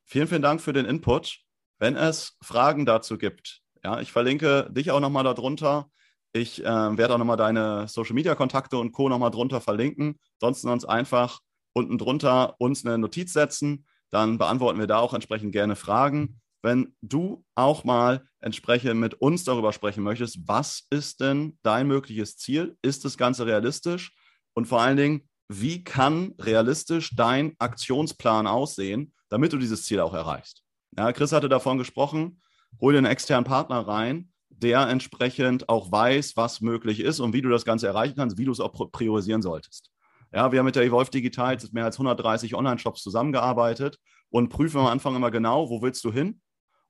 vielen, 0.07 0.27
vielen 0.27 0.43
Dank 0.43 0.61
für 0.61 0.73
den 0.73 0.87
Input. 0.87 1.39
Wenn 1.79 1.97
es 1.97 2.37
Fragen 2.43 2.85
dazu 2.85 3.17
gibt, 3.17 3.63
ja, 3.85 4.01
ich 4.01 4.13
verlinke 4.13 4.69
dich 4.71 4.91
auch 4.91 5.01
nochmal 5.01 5.25
darunter. 5.25 5.91
Ich 6.33 6.65
äh, 6.65 6.67
werde 6.99 7.15
auch 7.15 7.19
nochmal 7.19 7.37
deine 7.37 7.89
Social 7.89 8.15
Media 8.15 8.35
Kontakte 8.35 8.79
und 8.79 8.93
Co. 8.93 9.09
nochmal 9.09 9.31
drunter 9.31 9.61
verlinken. 9.61 10.19
Sonst 10.41 10.65
uns 10.65 10.85
einfach 10.85 11.41
unten 11.73 11.99
drunter 11.99 12.55
uns 12.59 12.85
eine 12.85 12.99
Notiz 12.99 13.33
setzen. 13.33 13.87
Dann 14.11 14.39
beantworten 14.39 14.79
wir 14.79 14.87
da 14.87 14.99
auch 14.99 15.15
entsprechend 15.15 15.53
gerne 15.53 15.77
Fragen 15.77 16.41
wenn 16.63 16.95
du 17.01 17.45
auch 17.55 17.85
mal 17.85 18.25
entsprechend 18.41 19.01
mit 19.01 19.15
uns 19.15 19.45
darüber 19.45 19.73
sprechen 19.73 20.03
möchtest, 20.03 20.47
was 20.47 20.87
ist 20.91 21.21
denn 21.21 21.59
dein 21.63 21.87
mögliches 21.87 22.37
Ziel? 22.37 22.77
Ist 22.83 23.05
das 23.05 23.17
Ganze 23.17 23.47
realistisch? 23.47 24.15
Und 24.55 24.67
vor 24.67 24.81
allen 24.81 24.97
Dingen, 24.97 25.29
wie 25.49 25.85
kann 25.85 26.35
realistisch 26.39 27.15
dein 27.17 27.55
Aktionsplan 27.59 28.47
aussehen, 28.47 29.15
damit 29.29 29.53
du 29.53 29.59
dieses 29.59 29.85
Ziel 29.85 30.01
auch 30.01 30.15
erreichst? 30.15 30.63
Ja, 30.97 31.13
Chris 31.13 31.33
hatte 31.33 31.49
davon 31.49 31.79
gesprochen, 31.79 32.41
hol 32.81 32.93
dir 32.93 32.99
einen 32.99 33.07
externen 33.07 33.45
Partner 33.45 33.81
rein, 33.81 34.31
der 34.49 34.89
entsprechend 34.89 35.69
auch 35.69 35.91
weiß, 35.91 36.37
was 36.37 36.61
möglich 36.61 37.01
ist 37.01 37.21
und 37.21 37.33
wie 37.33 37.43
du 37.43 37.49
das 37.49 37.65
Ganze 37.65 37.87
erreichen 37.87 38.17
kannst, 38.17 38.37
wie 38.37 38.45
du 38.45 38.53
es 38.53 38.61
auch 38.61 38.73
priorisieren 38.93 39.43
solltest. 39.43 39.91
Ja, 40.33 40.53
wir 40.53 40.59
haben 40.59 40.67
mit 40.67 40.77
der 40.77 40.85
Evolve 40.85 41.11
Digital 41.11 41.53
jetzt 41.53 41.73
mehr 41.73 41.85
als 41.85 41.97
130 41.97 42.55
Online-Shops 42.55 43.03
zusammengearbeitet 43.03 43.99
und 44.29 44.49
prüfen 44.49 44.81
am 44.81 44.87
Anfang 44.87 45.17
immer 45.17 45.31
genau, 45.31 45.71
wo 45.71 45.83
willst 45.83 46.05
du 46.05 46.13
hin? 46.13 46.41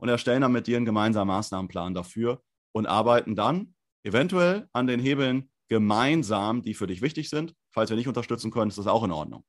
und 0.00 0.08
erstellen 0.08 0.40
dann 0.40 0.52
mit 0.52 0.66
dir 0.66 0.76
einen 0.76 0.86
gemeinsamen 0.86 1.28
Maßnahmenplan 1.28 1.94
dafür 1.94 2.42
und 2.72 2.86
arbeiten 2.86 3.36
dann 3.36 3.74
eventuell 4.02 4.66
an 4.72 4.86
den 4.86 4.98
Hebeln 4.98 5.50
gemeinsam, 5.68 6.62
die 6.62 6.74
für 6.74 6.86
dich 6.86 7.02
wichtig 7.02 7.28
sind. 7.28 7.54
Falls 7.70 7.90
wir 7.90 7.96
nicht 7.96 8.08
unterstützen 8.08 8.50
können, 8.50 8.70
ist 8.70 8.78
das 8.78 8.86
auch 8.86 9.04
in 9.04 9.12
Ordnung. 9.12 9.44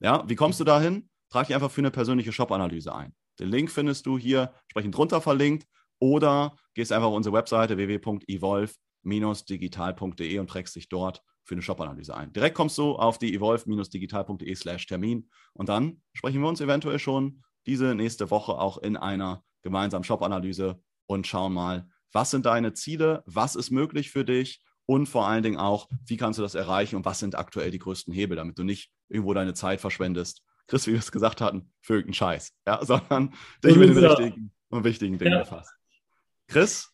Ja, 0.00 0.22
wie 0.28 0.34
kommst 0.34 0.60
du 0.60 0.64
dahin? 0.64 1.08
Trag 1.30 1.46
dich 1.46 1.54
einfach 1.54 1.70
für 1.70 1.80
eine 1.80 1.90
persönliche 1.90 2.32
Shop-Analyse 2.32 2.94
ein. 2.94 3.14
Den 3.38 3.48
Link 3.48 3.70
findest 3.70 4.06
du 4.06 4.18
hier 4.18 4.52
entsprechend 4.62 4.96
drunter 4.96 5.20
verlinkt 5.20 5.66
oder 5.98 6.56
gehst 6.74 6.92
einfach 6.92 7.08
auf 7.08 7.14
unsere 7.14 7.34
Webseite 7.34 7.76
www.evolve-digital.de 7.76 10.38
und 10.38 10.50
trägst 10.50 10.76
dich 10.76 10.88
dort 10.88 11.22
für 11.44 11.54
eine 11.54 11.62
Shop-Analyse 11.62 12.16
ein. 12.16 12.32
Direkt 12.32 12.56
kommst 12.56 12.78
du 12.78 12.96
auf 12.96 13.18
die 13.18 13.34
evolve-digital.de 13.34 14.54
slash 14.54 14.86
Termin 14.86 15.28
und 15.52 15.68
dann 15.68 16.02
sprechen 16.12 16.40
wir 16.40 16.48
uns 16.48 16.60
eventuell 16.60 16.98
schon 16.98 17.42
diese 17.66 17.94
nächste 17.94 18.30
Woche 18.30 18.52
auch 18.52 18.78
in 18.78 18.96
einer 18.96 19.44
gemeinsam 19.62 20.04
Shop-Analyse 20.04 20.80
und 21.06 21.26
schauen 21.26 21.52
mal, 21.52 21.88
was 22.12 22.30
sind 22.30 22.46
deine 22.46 22.74
Ziele, 22.74 23.22
was 23.26 23.56
ist 23.56 23.70
möglich 23.70 24.10
für 24.10 24.24
dich 24.24 24.62
und 24.86 25.06
vor 25.06 25.26
allen 25.26 25.42
Dingen 25.42 25.58
auch, 25.58 25.88
wie 26.06 26.16
kannst 26.16 26.38
du 26.38 26.42
das 26.42 26.54
erreichen 26.54 26.96
und 26.96 27.04
was 27.04 27.18
sind 27.18 27.34
aktuell 27.34 27.70
die 27.70 27.78
größten 27.78 28.12
Hebel, 28.12 28.36
damit 28.36 28.58
du 28.58 28.64
nicht 28.64 28.90
irgendwo 29.08 29.34
deine 29.34 29.54
Zeit 29.54 29.80
verschwendest. 29.80 30.42
Chris, 30.66 30.86
wie 30.86 30.92
wir 30.92 30.98
es 30.98 31.12
gesagt 31.12 31.40
hatten, 31.40 31.72
für 31.80 31.94
irgendeinen 31.94 32.14
Scheiß, 32.14 32.52
ja, 32.66 32.84
sondern 32.84 33.34
dich 33.62 33.76
mit 33.76 33.90
den 33.90 34.04
richtigen 34.04 34.52
und 34.70 34.84
wichtigen 34.84 35.18
Dingen 35.18 35.32
ja. 35.32 35.38
befasst. 35.40 35.72
Chris, 36.48 36.92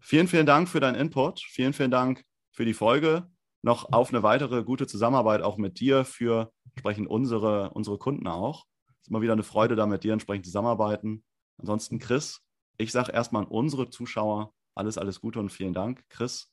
vielen, 0.00 0.28
vielen 0.28 0.46
Dank 0.46 0.68
für 0.68 0.80
deinen 0.80 0.96
Input. 0.96 1.40
Vielen, 1.40 1.72
vielen 1.72 1.90
Dank 1.90 2.24
für 2.50 2.64
die 2.64 2.74
Folge. 2.74 3.28
Noch 3.62 3.92
auf 3.92 4.10
eine 4.10 4.22
weitere 4.22 4.64
gute 4.64 4.86
Zusammenarbeit 4.86 5.42
auch 5.42 5.56
mit 5.56 5.78
dir 5.78 6.04
für 6.04 6.52
entsprechend 6.74 7.08
unsere, 7.08 7.70
unsere 7.70 7.98
Kunden 7.98 8.26
auch. 8.26 8.66
Es 8.88 9.02
ist 9.02 9.08
immer 9.08 9.22
wieder 9.22 9.32
eine 9.32 9.44
Freude, 9.44 9.76
da 9.76 9.86
mit 9.86 10.04
dir 10.04 10.12
entsprechend 10.12 10.46
zusammenarbeiten. 10.46 11.24
Ansonsten, 11.58 11.98
Chris, 11.98 12.40
ich 12.76 12.90
sage 12.90 13.12
erstmal 13.12 13.44
an 13.44 13.48
unsere 13.48 13.88
Zuschauer 13.88 14.52
alles, 14.74 14.98
alles 14.98 15.20
Gute 15.20 15.38
und 15.38 15.50
vielen 15.50 15.74
Dank. 15.74 16.04
Chris, 16.08 16.52